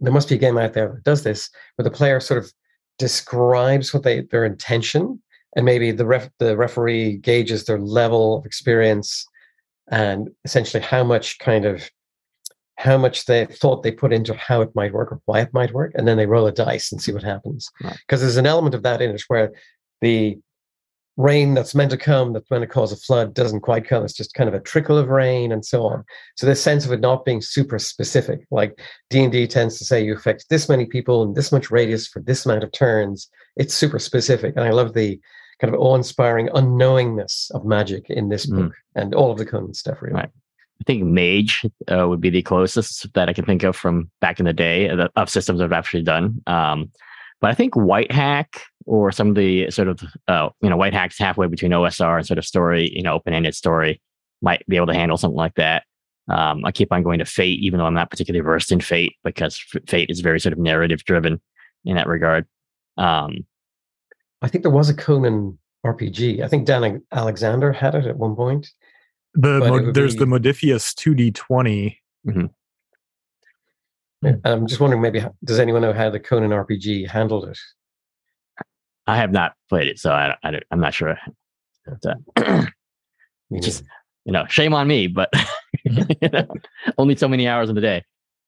[0.00, 2.52] there must be a game out there that does this, where the player sort of
[2.98, 5.20] describes what they their intention
[5.54, 9.26] and maybe the ref, the referee gauges their level of experience
[9.90, 11.90] and essentially how much kind of
[12.76, 15.72] how much they thought they put into how it might work or why it might
[15.72, 17.70] work, and then they roll a dice and see what happens.
[17.82, 17.96] Right.
[18.06, 19.52] Because there's an element of that in it where
[20.00, 20.38] the
[21.18, 24.02] rain that's meant to come, that's meant to cause a flood, doesn't quite come.
[24.02, 26.04] It's just kind of a trickle of rain and so on.
[26.36, 29.84] So this sense of it not being super specific, like D and D tends to
[29.84, 33.28] say, you affect this many people in this much radius for this amount of turns.
[33.56, 35.20] It's super specific, and I love the
[35.60, 38.56] kind of awe-inspiring unknowingness of magic in this Mm.
[38.56, 40.00] book and all of the Conan stuff.
[40.00, 40.30] Really, Right.
[40.82, 44.40] I think Mage uh, would be the closest that I can think of from back
[44.40, 46.42] in the day of, of systems I've actually done.
[46.48, 46.90] Um,
[47.40, 50.92] but I think White Hack or some of the sort of uh, you know White
[50.92, 54.02] Hack's halfway between OSR and sort of story, you know, open-ended story
[54.40, 55.84] might be able to handle something like that.
[56.28, 59.14] Um, I keep on going to Fate, even though I'm not particularly versed in Fate,
[59.22, 59.56] because
[59.86, 61.40] Fate is very sort of narrative driven
[61.84, 62.44] in that regard.
[62.96, 63.46] Um,
[64.40, 66.42] I think there was a Conan RPG.
[66.42, 68.68] I think Dan Alexander had it at one point.
[69.34, 71.96] The But it Mo- would there's the be- Modiphius 2D20.
[74.24, 77.58] And I'm just wondering, maybe does anyone know how the Conan RPG handled it?
[79.06, 81.18] I have not played it, so I, I, am not sure.
[81.84, 82.66] But, uh,
[83.60, 83.84] Just-
[84.24, 85.28] you know, shame on me, but
[85.84, 86.46] you know,
[86.96, 88.04] only so many hours in the day.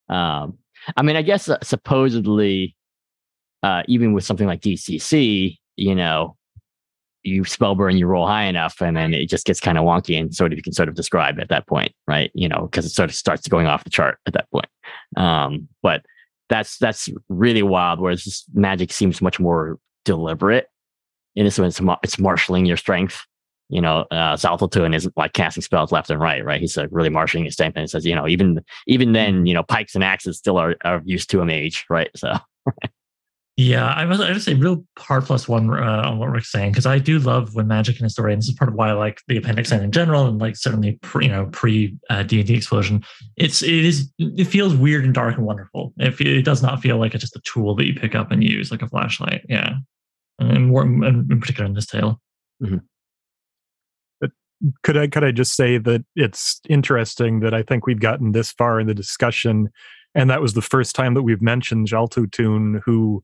[0.09, 0.59] Um,
[0.97, 2.77] I mean, I guess uh, supposedly,
[3.65, 6.37] uh, even with something like DCC, you know,
[7.25, 10.19] you spell burn, you roll high enough, and then it just gets kind of wonky,
[10.19, 12.31] and sort of you can sort of describe at that point, right?
[12.35, 14.69] You know, because it sort of starts going off the chart at that point.
[15.17, 16.05] Um, but
[16.49, 18.01] that's that's really wild.
[18.01, 20.69] Whereas magic seems much more deliberate.
[21.35, 23.27] In this one, it's, it's marshaling your strength
[23.69, 26.61] you know, uh, Xaltotun isn't like casting spells left and right, right?
[26.61, 29.63] He's like really marshaling his strength and says, you know, even even then, you know,
[29.63, 32.11] pikes and axes still are, are used to a mage, right?
[32.15, 32.35] So
[33.57, 36.73] Yeah, I must I just say real hard plus one uh, on what Rick's saying
[36.73, 39.21] because I do love when magic and and this is part of why I like
[39.29, 42.55] the appendix and in general, and like certainly pre, you know pre D and D
[42.55, 43.05] explosion.
[43.37, 45.93] It's it is it feels weird and dark and wonderful.
[45.99, 48.43] It, it does not feel like it's just a tool that you pick up and
[48.43, 49.43] use like a flashlight.
[49.49, 49.75] Yeah,
[50.41, 52.21] and more in particular in this tale.
[54.83, 58.51] could I could I just say that it's interesting that I think we've gotten this
[58.51, 59.71] far in the discussion,
[60.13, 63.23] and that was the first time that we've mentioned Xaltotun, who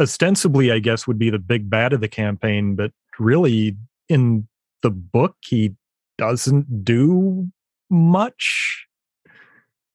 [0.00, 3.76] ostensibly, I guess, would be the big bad of the campaign, but really
[4.08, 4.46] in
[4.82, 5.74] the book he
[6.16, 7.48] doesn't do
[7.90, 8.86] much.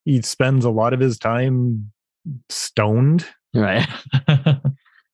[0.06, 1.91] He spends a lot of his time
[2.49, 3.26] stoned.
[3.54, 3.88] Right.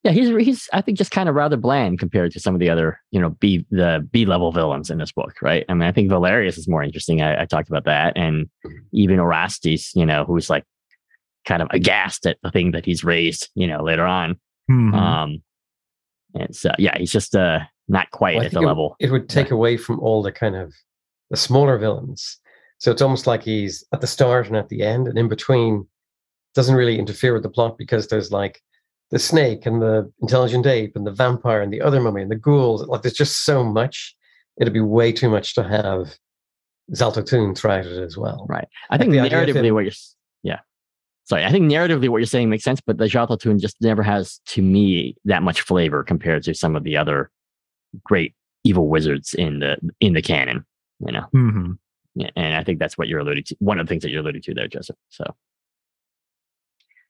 [0.03, 2.69] yeah, he's he's I think just kind of rather bland compared to some of the
[2.69, 5.65] other you know B the B level villains in this book, right?
[5.69, 7.21] I mean, I think Valerius is more interesting.
[7.21, 8.49] I, I talked about that, and
[8.91, 10.63] even Orastes, you know, who's like
[11.45, 14.39] kind of aghast at the thing that he's raised, you know, later on.
[14.69, 14.93] Mhm.
[14.93, 15.43] Um,
[16.35, 18.95] and so yeah, he's just uh not quite Well, at the it- level.
[18.99, 20.73] It would take away from all the kind of
[21.31, 22.37] the smaller villains.
[22.77, 25.87] So it's almost like he's at the start and at the end, and in between
[26.55, 28.61] doesn't really interfere with the plot because there's like
[29.11, 32.35] the snake and the intelligent ape and the vampire and the other mummy and the
[32.35, 32.85] ghouls.
[32.87, 34.15] Like there's just so much.
[34.61, 36.15] It'd be way too much to have
[36.91, 38.45] Xaltotun throughout it as well.
[38.49, 38.67] Right.
[38.89, 39.93] I think the narratively, what you're,
[41.29, 44.39] Sorry, I think narratively what you're saying makes sense, but the Xaltotun just never has,
[44.47, 47.29] to me, that much flavor compared to some of the other
[48.03, 50.65] great evil wizards in the in the canon.
[51.05, 51.77] You know, Mhm.
[52.15, 53.55] Yeah, and I think that's what you're alluding to.
[53.59, 54.95] One of the things that you're alluding to there, Joseph.
[55.09, 55.23] So,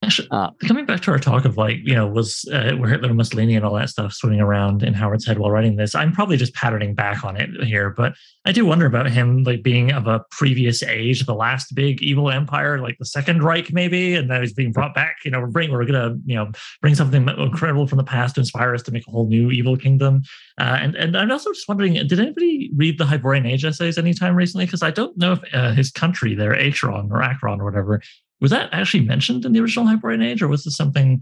[0.09, 3.13] Actually, uh, coming back to our talk of like, you know, was uh, were Hitler
[3.13, 5.93] Mussolini and all that stuff swimming around in Howard's head while writing this?
[5.93, 9.61] I'm probably just patterning back on it here, but I do wonder about him like
[9.61, 14.15] being of a previous age, the last big evil empire, like the Second Reich, maybe,
[14.15, 15.17] and now he's being brought back.
[15.23, 16.51] You know, we're bring we're gonna you know
[16.81, 19.77] bring something incredible from the past to inspire us to make a whole new evil
[19.77, 20.23] kingdom.
[20.59, 24.33] Uh, and and I'm also just wondering, did anybody read the Hyborian Age essays anytime
[24.33, 24.65] recently?
[24.65, 28.01] Because I don't know if uh, his country, there, Acheron or Akron or whatever,
[28.41, 31.21] was that actually mentioned in the original Hyborian Age, or was this something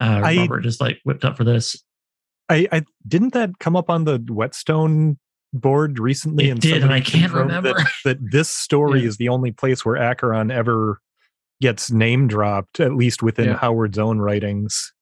[0.00, 1.76] uh, I- Robert just like whipped up for this?
[2.48, 5.18] I, I didn't that come up on the Whetstone
[5.52, 7.72] board recently, It and did, and I can't remember.
[7.74, 9.08] that, that this story Yeah.
[9.08, 11.00] is the only place where Acheron ever
[11.60, 13.56] gets name dropped, at least within Yeah.
[13.56, 14.92] Howard's own writings.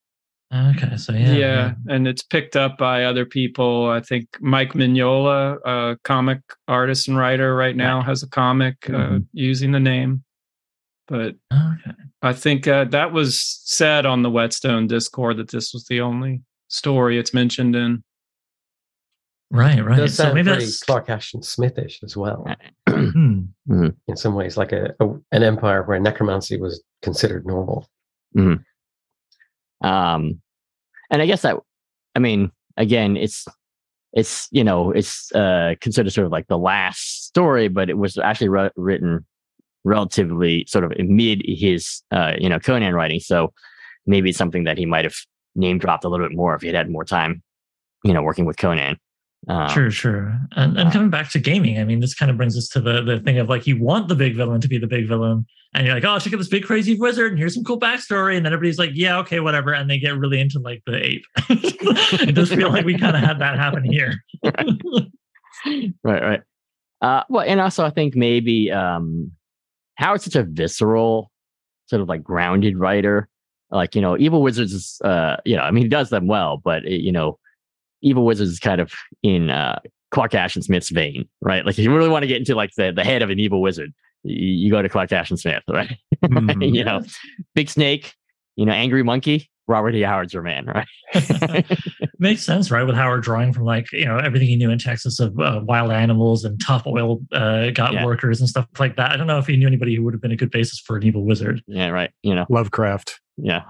[0.53, 3.89] Okay, so yeah, Yeah, and it's picked up by other people.
[3.89, 8.93] I think Mike Mignola, a comic artist and writer, right now has a comic uh,
[8.93, 9.27] Mhm.
[9.33, 10.23] using the name.
[11.07, 11.91] But Okay.
[12.21, 16.41] I think uh, that was said on the Whetstone Discord that this was the only
[16.69, 18.03] story it's mentioned in.
[19.51, 19.97] Right, It right.
[19.97, 22.47] does So maybe very that's Clark Ashton Smithish as well,
[22.89, 23.43] hmm.
[23.67, 27.87] in some ways, like a, a an empire where necromancy was considered normal.
[29.81, 30.41] um,
[31.11, 31.57] and I guess that,
[32.15, 33.45] I mean, again, it's
[34.13, 38.17] it's you know it's uh considered sort of like the last story, but it was
[38.17, 39.25] actually wr- written
[39.85, 43.53] relatively sort of amid his uh you know Conan writing, so
[44.05, 45.15] maybe it's something that he might have
[45.55, 47.41] name dropped a little bit more if he had had more time,
[48.03, 48.97] you know, working with Conan.
[49.47, 50.39] Um, Sure, sure.
[50.55, 52.81] And and uh, coming back to gaming, I mean, this kind of brings us to
[52.81, 55.45] the the thing of like you want the big villain to be the big villain,
[55.73, 58.37] and you're like, oh, check out this big crazy wizard, and here's some cool backstory,
[58.37, 61.25] and then everybody's like, yeah, okay, whatever, and they get really into like the ape.
[61.49, 64.15] it does feel like we kind of had that happen here.
[64.43, 66.41] right, right.
[67.01, 69.31] Uh, well, and also I think maybe um,
[69.95, 71.31] Howard's such a visceral,
[71.87, 73.27] sort of like grounded writer.
[73.71, 76.57] Like you know, Evil Wizards is, uh, you know, I mean, he does them well,
[76.63, 77.39] but it, you know,
[78.01, 78.93] Evil Wizards is kind of
[79.23, 79.79] in uh,
[80.11, 81.65] Clark Ashton Smith's vein, right?
[81.65, 83.61] Like if you really want to get into like the the head of an evil
[83.61, 83.93] wizard,
[84.23, 85.97] you, you go to Clark Ashton Smith, right?
[86.23, 86.73] Mhm.
[86.73, 87.01] you know,
[87.53, 88.13] Big Snake,
[88.55, 90.01] you know, Angry Monkey, Robert E.
[90.01, 90.87] Howard's your man, right?
[92.19, 92.83] Makes sense, right?
[92.83, 95.91] With Howard drawing from like you know everything he knew in Texas of uh, wild
[95.91, 98.05] animals and tough oil uh, got Yeah.
[98.05, 99.11] workers and stuff like that.
[99.11, 100.95] I don't know if he knew anybody who would have been a good basis for
[100.97, 101.61] an evil wizard.
[101.67, 102.11] yeah, right.
[102.23, 103.19] You know, Lovecraft.
[103.37, 103.61] yeah.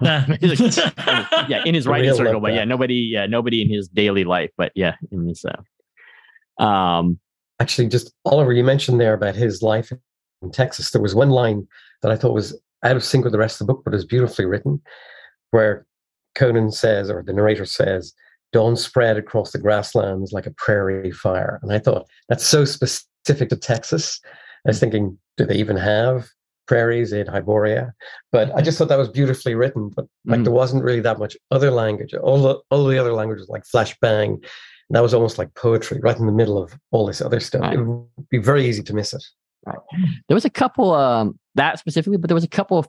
[1.48, 4.72] Yeah, in his writing circle, but yeah, nobody, yeah, nobody in his daily life, but
[4.74, 7.18] yeah, in his, uh, um,
[7.58, 9.90] Actually, just Oliver, you mentioned there about his life
[10.42, 10.90] in Texas.
[10.90, 11.66] There was one line
[12.02, 14.04] that I thought was out of sync with the rest of the book, but is
[14.04, 14.80] beautifully written,
[15.50, 15.86] where
[16.34, 18.12] Conan says, or the narrator says,
[18.52, 23.48] "Dawn spread across the grasslands like a prairie fire." And I thought that's so specific
[23.48, 24.20] to Texas.
[24.66, 26.28] I was thinking, do they even have
[26.66, 27.92] prairies in Hyboria?
[28.32, 29.90] But I just thought that was beautifully written.
[29.90, 30.44] But like, Mm.
[30.44, 32.14] there wasn't really that much other language.
[32.14, 34.34] All the all the other languages like flashbang.
[34.88, 37.62] And that was almost like poetry right in the middle of all this other stuff.
[37.62, 37.74] Right.
[37.74, 39.24] It would be very easy to miss it.
[40.28, 42.88] There was a couple, um, that specifically, but there was a couple of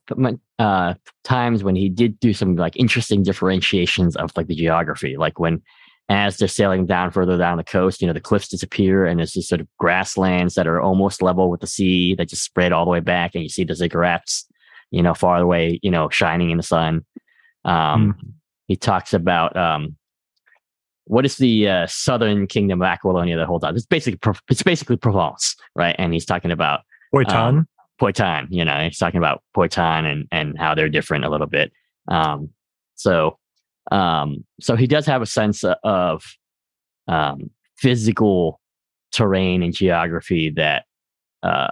[0.59, 5.39] uh, times when he did do some like interesting differentiations of like the geography, like
[5.39, 5.61] when
[6.09, 9.33] as they're sailing down further down the coast, you know, the cliffs disappear and there's
[9.33, 12.85] these sort of grasslands that are almost level with the sea that just spread all
[12.85, 14.45] the way back, and you see the ziggurats,
[14.91, 17.05] you know, far away, you know, shining in the sun.
[17.65, 18.15] Um,
[18.67, 19.95] He talks about um,
[21.07, 23.75] what is the uh, southern kingdom of Aquilonia that holds on?
[23.75, 25.95] It's basically it's basically Provence, right?
[25.97, 26.81] And he's talking about
[27.13, 27.33] Poitain.
[27.33, 27.67] Um,
[27.99, 31.71] Poitin, you know, he's talking about Poitain and and how they're different a little bit.
[32.07, 32.49] Um,
[32.95, 33.37] so
[33.91, 36.23] um, so he does have a sense of
[37.07, 38.59] um, physical
[39.11, 40.85] terrain and geography that,
[41.43, 41.67] uh,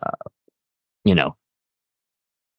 [1.03, 1.35] you know,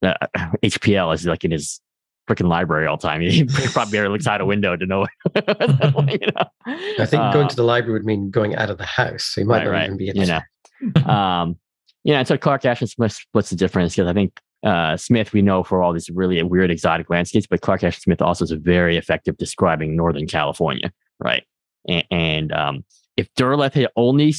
[0.02, 0.14] uh,
[0.62, 1.80] HPL is like in his
[2.26, 3.20] freaking library all the time.
[3.26, 5.06] He probably barely looks out a window to know.
[5.34, 6.46] you know?
[6.66, 9.24] I think going to the library would mean going out of the house.
[9.24, 9.84] So you might right, not right.
[9.86, 11.10] even be at you know.
[11.10, 11.56] um,
[12.04, 15.42] yeah, and so Clark Ashton Smith splits the difference because I think uh, Smith we
[15.42, 18.96] know for all these really weird exotic landscapes, but Clark Ashton Smith also is very
[18.96, 21.44] effective describing Northern California, right?
[21.88, 22.84] And, and um,
[23.16, 24.34] if Derleth had only,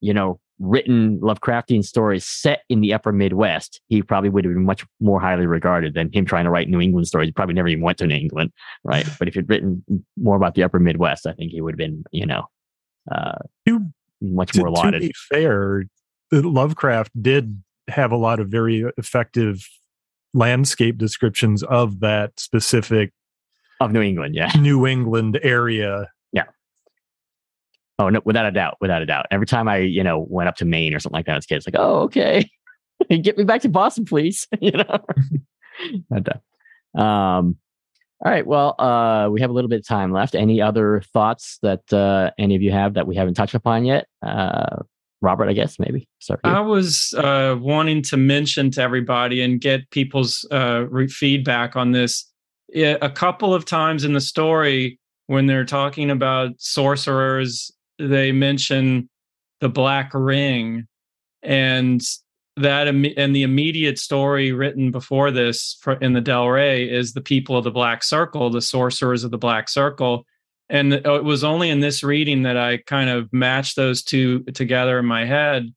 [0.00, 4.64] you know, written Lovecraftian stories set in the upper Midwest, he probably would have been
[4.64, 7.28] much more highly regarded than him trying to write New England stories.
[7.28, 8.52] He probably never even went to New England,
[8.84, 9.06] right?
[9.18, 9.84] but if he'd written
[10.16, 12.44] more about the upper Midwest, I think he would have been, you know,
[13.10, 13.86] uh, To-
[14.20, 15.02] much more to lauded.
[15.02, 15.84] To be fair,
[16.32, 19.66] Lovecraft did have a lot of very effective
[20.34, 23.12] landscape descriptions of that specific
[23.80, 24.50] Of New England, yeah.
[24.58, 26.08] New England area.
[27.98, 29.26] Oh no, without a doubt, without a doubt.
[29.30, 31.48] Every time I, you know, went up to Maine or something like that as a
[31.48, 32.48] kid, it's like, oh, okay,
[33.22, 34.46] get me back to Boston, please.
[34.60, 34.98] you know.
[36.10, 37.56] But, uh, um,
[38.24, 38.44] all right.
[38.44, 40.34] Well, uh, we have a little bit of time left.
[40.34, 44.08] Any other thoughts that uh, any of you have that we haven't touched upon yet?
[44.26, 44.82] Uh,
[45.20, 46.08] Robert, I guess maybe.
[46.18, 46.58] Start with you.
[46.58, 51.92] I was uh, wanting to mention to everybody and get people's uh, re- feedback on
[51.92, 52.28] this.
[52.70, 59.08] Yeah, a couple of times in the story, when they're talking about sorcerers, they mention
[59.60, 60.86] the Black Ring,
[61.42, 62.00] and
[62.56, 67.56] that and the immediate story written before this in the Del Rey is the people
[67.56, 70.24] of the Black Circle, the sorcerers of the Black Circle.
[70.68, 74.42] And uh, it was only in this reading that I kind of matched those two
[74.54, 75.72] together in my head.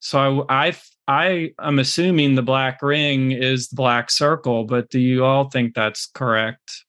[0.00, 0.76] So I,
[1.08, 5.50] I, I am assuming the black ring is the black circle, but do you all
[5.50, 6.84] think that's correct?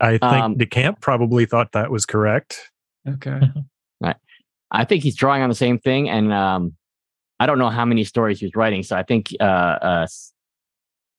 [0.00, 2.70] I think Um, DeCamp probably thought that was correct.
[3.08, 3.40] Okay.
[4.00, 4.16] right.
[4.70, 6.74] I think he's drawing on the same thing, and um,
[7.40, 8.82] I don't know how many stories he was writing.
[8.82, 10.06] So I think, uh, uh,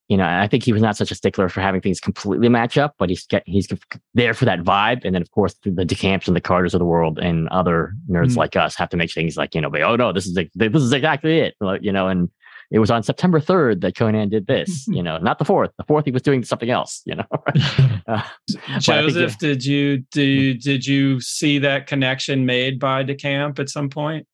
[0.09, 2.77] you know, I think he was not such a stickler for having things completely match
[2.77, 3.67] up, but he's get, he's
[4.13, 6.85] there for that vibe, and then of course the DeCamps and the Carters of the
[6.85, 8.37] world and other nerds Mm.
[8.37, 10.51] like us have to make things like you know, be, oh no, this is ex-
[10.55, 12.29] this is exactly it, like, you know, and.
[12.69, 15.69] It was on September 3rd that Conan did this, you know, not the 4th.
[15.77, 17.25] The 4th, he was doing something else, you know.
[18.07, 23.67] Uh, think Joseph, did you do did you see that connection made by DeCamp at
[23.67, 24.25] some point?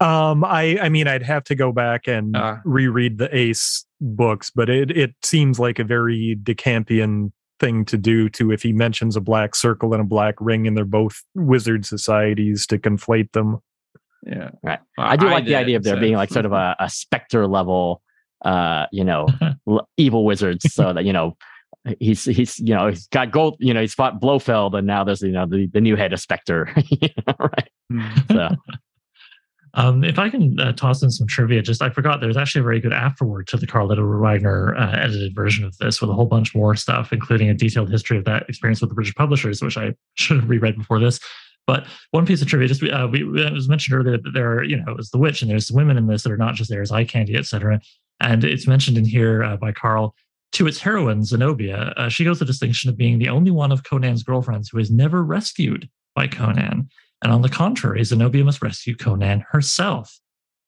[0.00, 2.60] Um, I I mean, I'd have to go back and Ah.
[2.64, 8.28] reread the Ace books, but it it seems like a very Decampian thing to do.
[8.30, 11.86] To if he mentions a black circle and a black ring, and they're both wizard
[11.86, 13.60] societies, to conflate them.
[14.26, 14.50] Yeah.
[14.62, 14.80] Right.
[14.96, 16.88] Well, I do like the idea of there so- being like sort of a, a
[16.88, 18.02] specter level,
[18.44, 19.28] uh, you know,
[19.96, 20.72] evil wizards.
[20.72, 21.36] So that you know,
[22.00, 23.56] he's he's you know he's got gold.
[23.58, 26.24] You know, he's fought Blofeld, and now there's you know the, the new head of
[26.90, 27.70] you know, right.
[28.30, 28.48] So
[29.76, 32.64] Um, if I can uh, toss in some trivia, just I forgot there's actually a
[32.64, 36.14] very good afterword to the Karl Edward Wagner uh, edited version of this with a
[36.14, 39.60] whole bunch more stuff, including a detailed history of that experience with the British publishers,
[39.62, 41.18] which I should have reread before this.
[41.66, 44.64] But one piece of trivia, just uh, we, it was mentioned earlier that there are,
[44.64, 46.70] you know, it was the witch, and there's women in this that are not just
[46.70, 47.80] there as eye candy, etc.
[48.20, 50.14] And it's mentioned in here uh, by Karl
[50.52, 51.92] to its heroine Zenobia.
[51.96, 54.90] Uh, she goes the distinction of being the only one of Conan's girlfriends who is
[54.90, 56.88] never rescued by Conan.
[57.22, 60.20] And on the contrary, Zenobia must rescue Conan herself.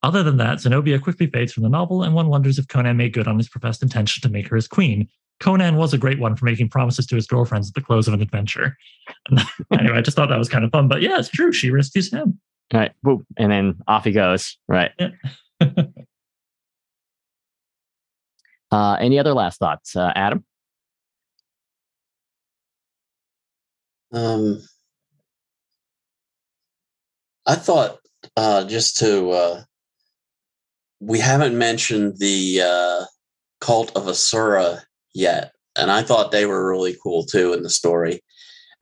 [0.02, 3.12] Other than that, Zenobia quickly fades from the novel, and one wonders if Conan made
[3.12, 5.08] good on his professed intention to make her his queen.
[5.40, 8.14] Conan was a great one for making promises to his girlfriends at the close of
[8.14, 8.76] an adventure.
[9.72, 10.88] anyway, I just thought that was kind of fun.
[10.88, 11.52] But yeah, it's true.
[11.52, 12.40] She rescues him.
[12.72, 14.56] all right, boop, and then off he goes.
[14.66, 14.92] Right.
[18.70, 20.44] uh, any other last thoughts, uh, Adam?
[24.12, 24.62] Um,
[27.44, 27.98] I thought
[28.36, 29.62] uh, just to uh,
[31.00, 33.04] we haven't mentioned the uh,
[33.60, 34.82] cult of Asura
[35.16, 38.22] yet, and I thought they were really cool too in the story.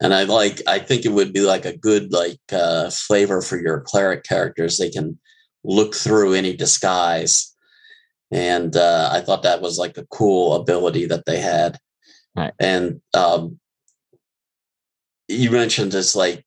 [0.01, 3.57] And I like I think it would be like a good like uh, flavor for
[3.57, 4.77] your cleric characters.
[4.77, 5.17] They can
[5.63, 7.55] look through any disguise,
[8.31, 11.77] and uh, I thought that was like a cool ability that they had.
[12.35, 12.53] Right.
[12.59, 13.59] And um,
[15.27, 16.45] you mentioned it's like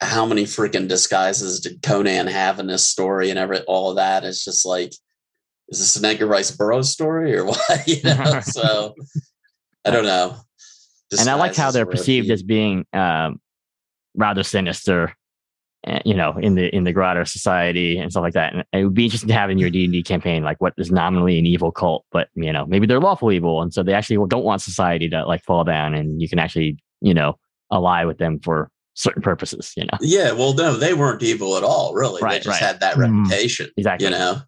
[0.00, 4.24] how many freaking disguises did Conan have in this story and every all of that?
[4.24, 4.92] It's just like,
[5.68, 7.86] is this an Edgar Rice Burroughs story or what?
[7.86, 8.94] you know, so
[9.84, 10.36] I don't know.
[11.18, 13.40] and I like how they're perceived as being um,
[14.14, 15.14] rather sinister,
[15.86, 18.52] uh, you know, in the in the Grotto Society and stuff like that.
[18.54, 20.74] And it would be interesting to have in your D and D campaign, like what
[20.78, 23.92] is nominally an evil cult, but you know, maybe they're lawful evil, and so they
[23.92, 27.38] actually don't want society to like fall down, and you can actually, you know,
[27.72, 29.98] ally with them for certain purposes, you know.
[30.00, 32.22] Yeah, well, no, they weren't evil at all, really.
[32.22, 32.66] Right, they just right.
[32.66, 33.24] had that Mm.
[33.24, 34.06] reputation, Exactly.
[34.06, 34.38] you know.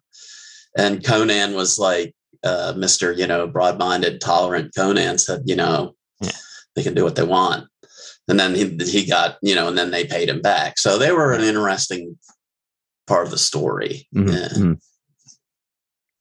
[0.77, 2.13] And Conan was like
[2.43, 3.15] uh, Mr.
[3.17, 4.73] You know, broad-minded, tolerant.
[4.75, 6.31] Conan said, you know, Yeah.
[6.75, 7.67] they can do what they want,
[8.27, 10.77] and then he he got you know, and then they paid him back.
[10.79, 12.17] So they were an interesting
[13.07, 14.07] part of the story.
[14.15, 14.47] Mhm, Yeah.
[14.49, 14.79] mhm.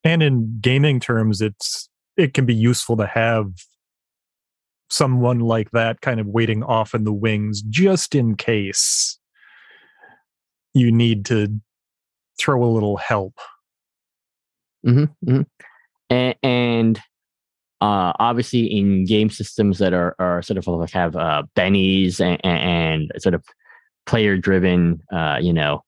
[0.04, 3.52] and in gaming terms it's it can be useful to have
[4.90, 9.18] someone like that kind of waiting off in the wings just in case
[10.72, 11.60] you need to
[12.40, 13.34] throw a little help
[14.86, 15.42] Mm-hmm, mm-hmm.
[16.10, 16.98] And, and
[17.80, 22.44] uh, obviously, in game systems that are, are sort of like have uh, bennies and,
[22.44, 23.44] and sort of
[24.06, 25.84] player driven, uh, you know,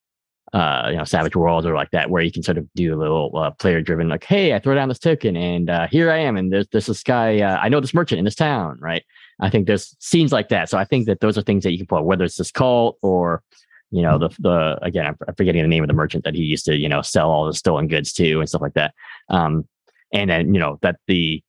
[0.52, 2.98] uh, you know, Savage Worlds or like that, where you can sort of do a
[2.98, 6.18] little uh, player driven, like, hey, I throw down this token and uh, here I
[6.18, 9.04] am, and there's, there's this guy, uh, I know this merchant in this town, right?
[9.40, 10.68] I think there's scenes like that.
[10.68, 12.98] So I think that those are things that you can pull, whether it's this cult
[13.00, 13.42] or
[13.90, 16.42] you know the the again I'm I'm forgetting the name of the merchant that he
[16.42, 18.94] used to you know sell all the stolen goods to and stuff like that.
[19.28, 19.64] Um
[20.12, 21.42] and then you know that the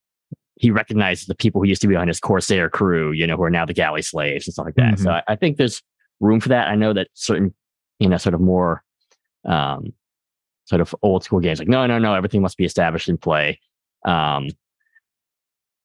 [0.56, 3.44] he recognizes the people who used to be on his corsair crew you know who
[3.44, 5.00] are now the galley slaves and stuff like that.
[5.00, 5.82] So I, I think there's
[6.20, 6.68] room for that.
[6.68, 7.54] I know that certain
[8.00, 8.84] you know sort of more
[9.46, 9.94] um
[10.66, 13.60] sort of old school games like no no no everything must be established in play.
[14.06, 14.50] Um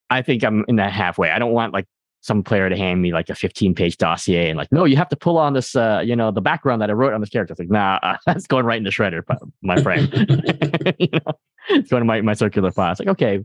[0.09, 1.31] i think i'm in that halfway.
[1.31, 1.87] I don't want like
[2.27, 5.09] some player to hand me like a 15 page dossier and like, no, you have
[5.09, 7.53] to pull on this, uh, you know, the background that I wrote on this character.
[7.53, 9.23] It's like, nah, uh, that's going right in the shredder,
[9.63, 10.13] my friend.
[10.99, 11.33] you know,
[11.69, 12.91] it's going to my, my circular file.
[12.91, 13.45] It's like, okay,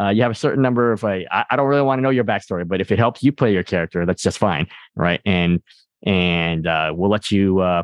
[0.00, 2.10] uh, you have a certain number of, uh, I, I don't really want to know
[2.10, 4.66] your backstory, but if it helps you play your character, that's just fine.
[4.96, 5.20] Right.
[5.24, 5.62] And,
[6.02, 7.82] and, uh, we'll let you, uh,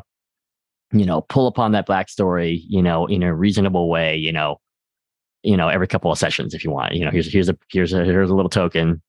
[0.91, 4.59] you know, pull upon that backstory, you know, in a reasonable way, you know,
[5.43, 6.93] you know, every couple of sessions if you want.
[6.93, 9.01] You know, here's here's a here's a here's a little token,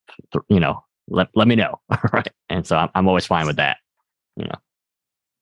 [0.49, 0.83] you know,
[1.13, 1.81] let let me know.
[2.13, 2.29] right.
[2.49, 3.77] And so I'm I'm always fine with that.
[4.37, 4.55] you know.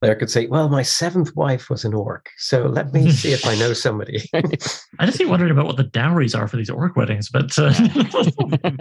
[0.03, 3.45] There could say, well, my seventh wife was an orc, so let me see if
[3.47, 4.23] I know somebody.
[4.35, 7.71] I just keep wondering about what the dowries are for these orc weddings, but uh,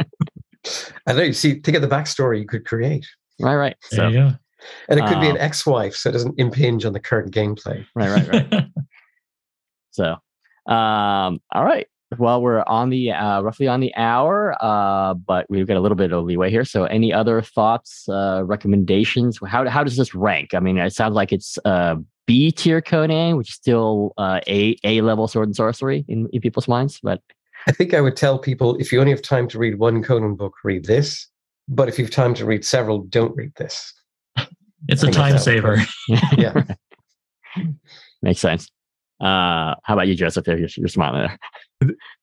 [1.08, 1.24] I know.
[1.24, 3.06] You see, think of the backstory you could create,
[3.42, 3.76] right, right.
[3.92, 4.32] there So you go.
[4.88, 7.86] and it could be an Um, ex-wife, so it doesn't impinge on the current gameplay.
[7.96, 8.66] right, right, right.
[9.92, 10.16] So
[10.72, 11.88] um all right.
[12.18, 15.96] Well, we're on the uh roughly on the hour, uh, but we've got a little
[15.96, 16.66] bit of leeway here.
[16.66, 19.40] So any other thoughts, uh recommendations?
[19.46, 20.56] How how does this rank?
[20.56, 21.96] I mean, it sounds like it's uh
[22.26, 26.42] B tier Conan, which is still uh A A level sword and sorcery in, in
[26.42, 27.22] people's minds, but
[27.68, 30.36] I think I would tell people if you only have time to read one Conan
[30.36, 31.28] book, read this.
[31.68, 33.94] But if you have time to read several, don't read this.
[34.88, 35.78] it's a I think time that's saver.
[36.38, 36.64] Yeah.
[38.24, 38.68] makes sense.
[39.22, 40.46] Uh how about you, Joseph?
[40.46, 41.38] There you're, you're smiling there.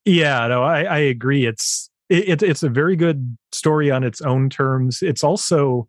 [0.04, 1.46] Yeah, no, I, I agree.
[1.46, 5.02] It's it, it, it's a very good story on its own terms.
[5.02, 5.88] It's also,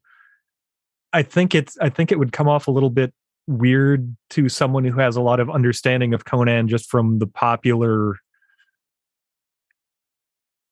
[1.13, 3.13] I think it's I think it would come off a little bit
[3.47, 8.15] weird to someone who has a lot of understanding of Conan just from the popular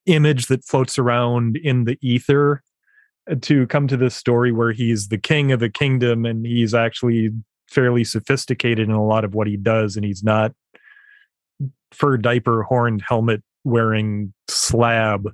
[0.05, 2.61] image that floats around in the ether
[3.29, 6.73] uh, to come to this story where he's the king of a kingdom and he's
[6.73, 7.31] actually
[7.67, 10.51] fairly sophisticated in a lot of what he does and he's not
[11.95, 15.29] fur diaper horned helmet wearing slab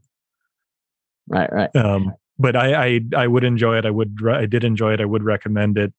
[1.27, 1.75] Right, right.
[1.75, 5.01] um but I, I i would enjoy it i would re- i did enjoy it
[5.01, 5.93] i would recommend it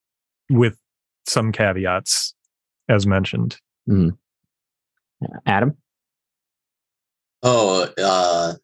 [0.50, 0.78] with
[1.26, 2.34] some caveats
[2.88, 3.58] as mentioned
[5.46, 5.76] Adam?
[7.42, 8.54] Oh, uh,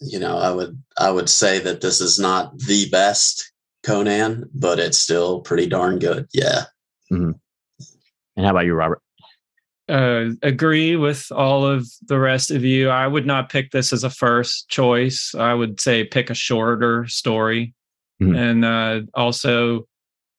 [0.00, 3.52] you know, I would I would say that this is not the best
[3.84, 6.26] Conan, but it's still pretty darn good.
[6.32, 6.64] Yeah.
[7.12, 7.32] Mm-hmm.
[8.36, 9.00] And how about you, Robert?
[9.88, 12.88] Uh, agree with all of the rest of you.
[12.88, 15.34] I would not pick this as a first choice.
[15.34, 17.74] I would say pick a shorter story,
[18.22, 18.36] Mhm.
[18.36, 19.86] and uh, also,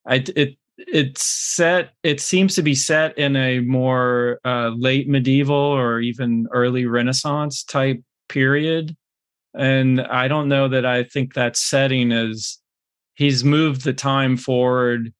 [0.07, 1.93] I it it's set.
[2.03, 7.63] It seems to be set in a more uh, late medieval or even early Renaissance
[7.63, 8.95] type period,
[9.53, 12.59] and I don't know that I think that setting is.
[13.17, 15.13] He's moved the time forward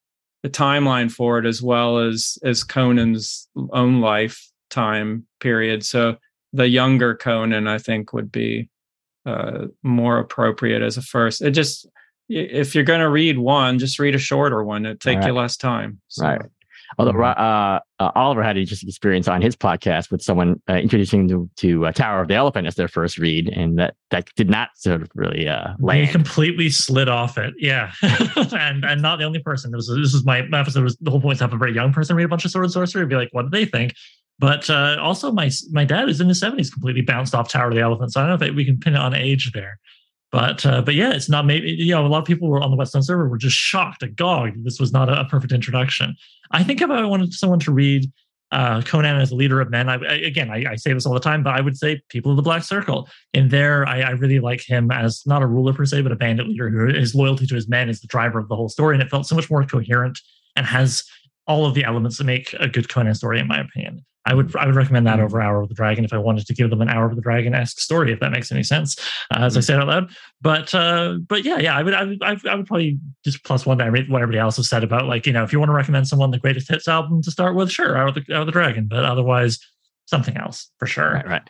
[0.45, 5.83] the timeline for it as well as as Conan's own lifetime time period.
[5.83, 6.17] So
[6.53, 8.69] the younger Conan, I think, would be
[9.25, 11.41] uh, more appropriate as a first.
[11.41, 11.87] It just
[12.29, 14.85] if you're going to read one, just read a shorter one.
[14.85, 15.27] It take Right.
[15.27, 16.01] you less time.
[16.07, 16.41] So, Right.
[16.97, 20.73] Although Ro- uh, uh, Oliver had a just experience on his podcast with someone uh,
[20.73, 23.95] introducing him to, to uh, Tower of the Elephant as their first read, and that
[24.11, 26.09] that did not sort of really uh, land.
[26.09, 27.53] completely slid off it.
[27.57, 27.91] Yeah.
[28.01, 29.71] and and not the only person.
[29.71, 31.73] This was this was my, my episode was the whole point to have a very
[31.73, 33.65] young person read a bunch of sword and sorcery and be like, what do they
[33.65, 33.93] think?
[34.39, 37.75] But uh, also my my dad is in his 70s completely bounced off Tower of
[37.75, 38.11] the Elephant.
[38.11, 39.79] So I don't know if we can pin it on age there.
[40.31, 42.71] But uh, but yeah, it's not maybe you know a lot of people were on
[42.71, 44.51] the Whetstone server were just shocked, agog.
[44.63, 46.15] This was not a, a perfect introduction.
[46.51, 48.11] I think if I wanted someone to read
[48.51, 49.89] uh, Conan as a leader of men.
[49.89, 52.31] I, I, again, I, I, say this all the time, but I would say people
[52.31, 53.09] of the Black Circle.
[53.33, 56.15] In there, I, I, really like him as not a ruler per se, but a
[56.15, 58.95] bandit leader who his loyalty to his men is the driver of the whole story,
[58.95, 60.19] and it felt so much more coherent
[60.55, 61.03] and has
[61.47, 64.05] all of the elements that make a good Conan story, in my opinion.
[64.25, 66.53] I would I would recommend that over Hour of the Dragon if I wanted to
[66.53, 68.97] give them an Hour of the Dragon esque story, if that makes any sense,
[69.31, 70.09] uh, as I say it out loud.
[70.41, 73.77] But uh, but yeah, yeah, I would I would I would probably just plus one
[73.77, 76.07] to what everybody else has said about like you know if you want to recommend
[76.07, 78.51] someone the greatest hits album to start with, sure, Hour of the, Hour of the
[78.51, 79.59] Dragon, but otherwise
[80.05, 81.13] something else for sure.
[81.13, 81.49] Right, right.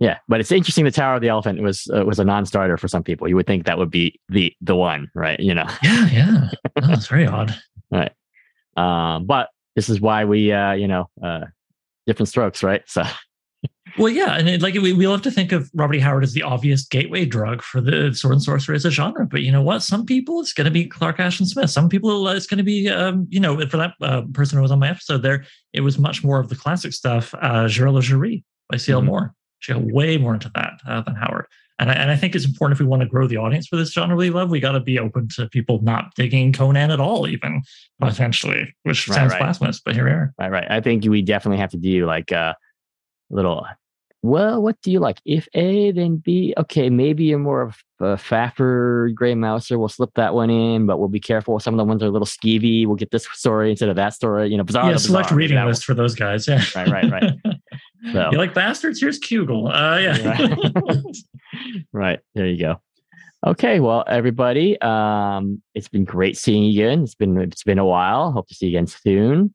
[0.00, 0.84] Yeah, but it's interesting.
[0.84, 3.28] The Tower of the Elephant was uh, was a non-starter for some people.
[3.28, 5.38] You would think that would be the the one, right?
[5.38, 5.66] You know.
[5.82, 6.50] Yeah, yeah.
[6.80, 7.54] Oh, that's very odd.
[7.90, 8.12] right.
[8.76, 11.46] Um, but this is why we, uh, you know, uh,
[12.08, 12.82] different strokes, right?
[12.86, 13.04] So.
[13.96, 15.98] Well, yeah, and it, like we, we love to think of Robert E.
[15.98, 19.42] Howard as the obvious gateway drug for the sword and sorcery as a genre, but
[19.42, 19.82] you know what?
[19.82, 21.70] Some people it's going to be Clark Ashton Smith.
[21.70, 24.62] Some people uh, it's going to be, um, you know, for that uh, person who
[24.62, 27.34] was on my episode there, it was much more of the classic stuff.
[27.34, 28.98] Uh, Jirel by C.L.
[28.98, 29.06] Mm-hmm.
[29.06, 29.34] Moore.
[29.60, 31.46] She got way more into that uh, than Howard.
[31.80, 33.76] And I, and I think it's important if we want to grow the audience for
[33.76, 36.98] this genre we love, we got to be open to people not digging Conan at
[36.98, 37.62] all, even
[38.00, 39.38] potentially, which right, sounds right.
[39.40, 40.34] blasphemous, but here we are.
[40.38, 40.66] Right, right.
[40.68, 42.56] I think we definitely have to do like a
[43.30, 43.64] little,
[44.22, 45.20] well, what do you like?
[45.24, 46.52] If A, then B.
[46.56, 49.78] Okay, maybe you're more of a Fafhrd Grey Mouser.
[49.78, 51.60] We'll slip that one in, but we'll be careful.
[51.60, 52.84] Some of the ones are a little skeevy.
[52.84, 54.48] We'll get this story instead of that story.
[54.48, 54.90] You know, bizarre.
[54.90, 55.94] Yeah, select bizarre, reading list one.
[55.96, 56.48] for those guys.
[56.48, 56.64] Yeah.
[56.74, 57.32] Right, right, right.
[58.12, 58.28] So.
[58.30, 59.00] You like bastards?
[59.00, 59.68] Here's Cugel.
[59.68, 60.28] Uh, yeah.
[60.28, 61.04] Right.
[61.92, 62.20] right.
[62.36, 62.80] There you go.
[63.44, 63.80] Okay.
[63.80, 67.02] Well, everybody, um, it's been great seeing you again.
[67.02, 68.30] It's been it's been a while.
[68.30, 69.52] Hope to see you again soon.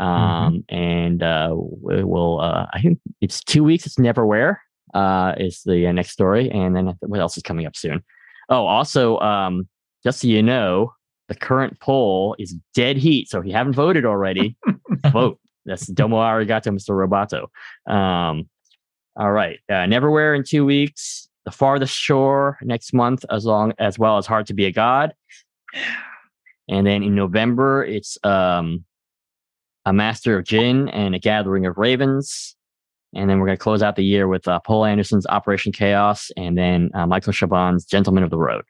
[0.00, 0.04] Mm-hmm.
[0.04, 0.74] Um, mm-hmm.
[0.74, 3.86] and uh, we'll uh, I think it's two weeks.
[3.86, 4.56] It's Neverwhere.
[4.92, 8.02] Uh, is the uh, next story, and then what else is coming up soon?
[8.48, 9.68] Oh, also, um,
[10.04, 10.92] just so you know,
[11.28, 13.28] the current poll is dead heat.
[13.28, 14.56] So if you haven't voted already,
[15.12, 15.38] vote.
[15.66, 16.90] That's Domo Arigato, Mr.
[16.90, 17.44] Roboto.
[17.90, 18.48] Um,
[19.16, 19.58] all right.
[19.68, 21.28] Uh, Neverwhere in two weeks.
[21.44, 25.14] The Farthest Shore next month, as long as well as Hard to Be a God.
[26.68, 28.84] And then in November, it's um,
[29.86, 32.56] a Master of Djinn and a Gathering of Ravens.
[33.14, 36.32] And then we're going to close out the year with uh, Poul Anderson's Operation Chaos,
[36.36, 38.64] and then uh, Michael Chabon's Gentlemen of the Road.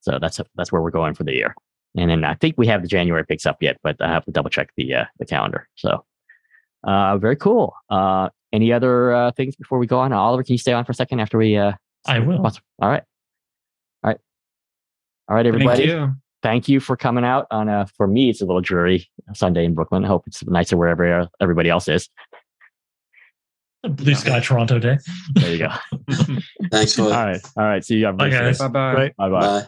[0.00, 1.54] So that's that's where we're going for the year.
[1.96, 4.32] And then I think we have the January picks up yet, but I have to
[4.32, 5.68] double check the uh, the calendar.
[5.76, 6.04] So
[6.82, 7.74] uh, very cool.
[7.88, 10.12] Uh, any other uh, things before we go on?
[10.12, 11.56] Oliver, can you stay on for a second after we?
[11.56, 11.72] Uh,
[12.06, 12.44] I will.
[12.44, 12.52] All
[12.82, 13.02] right.
[14.02, 14.18] All right.
[15.28, 15.86] All right, everybody.
[15.86, 16.16] Thank you.
[16.44, 19.72] Thank you for coming out on a, for me, it's a little dreary Sunday in
[19.72, 20.04] Brooklyn.
[20.04, 22.10] I hope it's nicer wherever everybody else is.
[23.82, 24.98] Blue sky Toronto day.
[25.36, 25.70] There you go.
[26.70, 27.40] Thanks for All right.
[27.56, 27.82] All right.
[27.82, 28.58] See you Bye, guys.
[28.58, 29.12] Bye-bye.
[29.16, 29.40] Bye-bye.
[29.40, 29.66] Bye.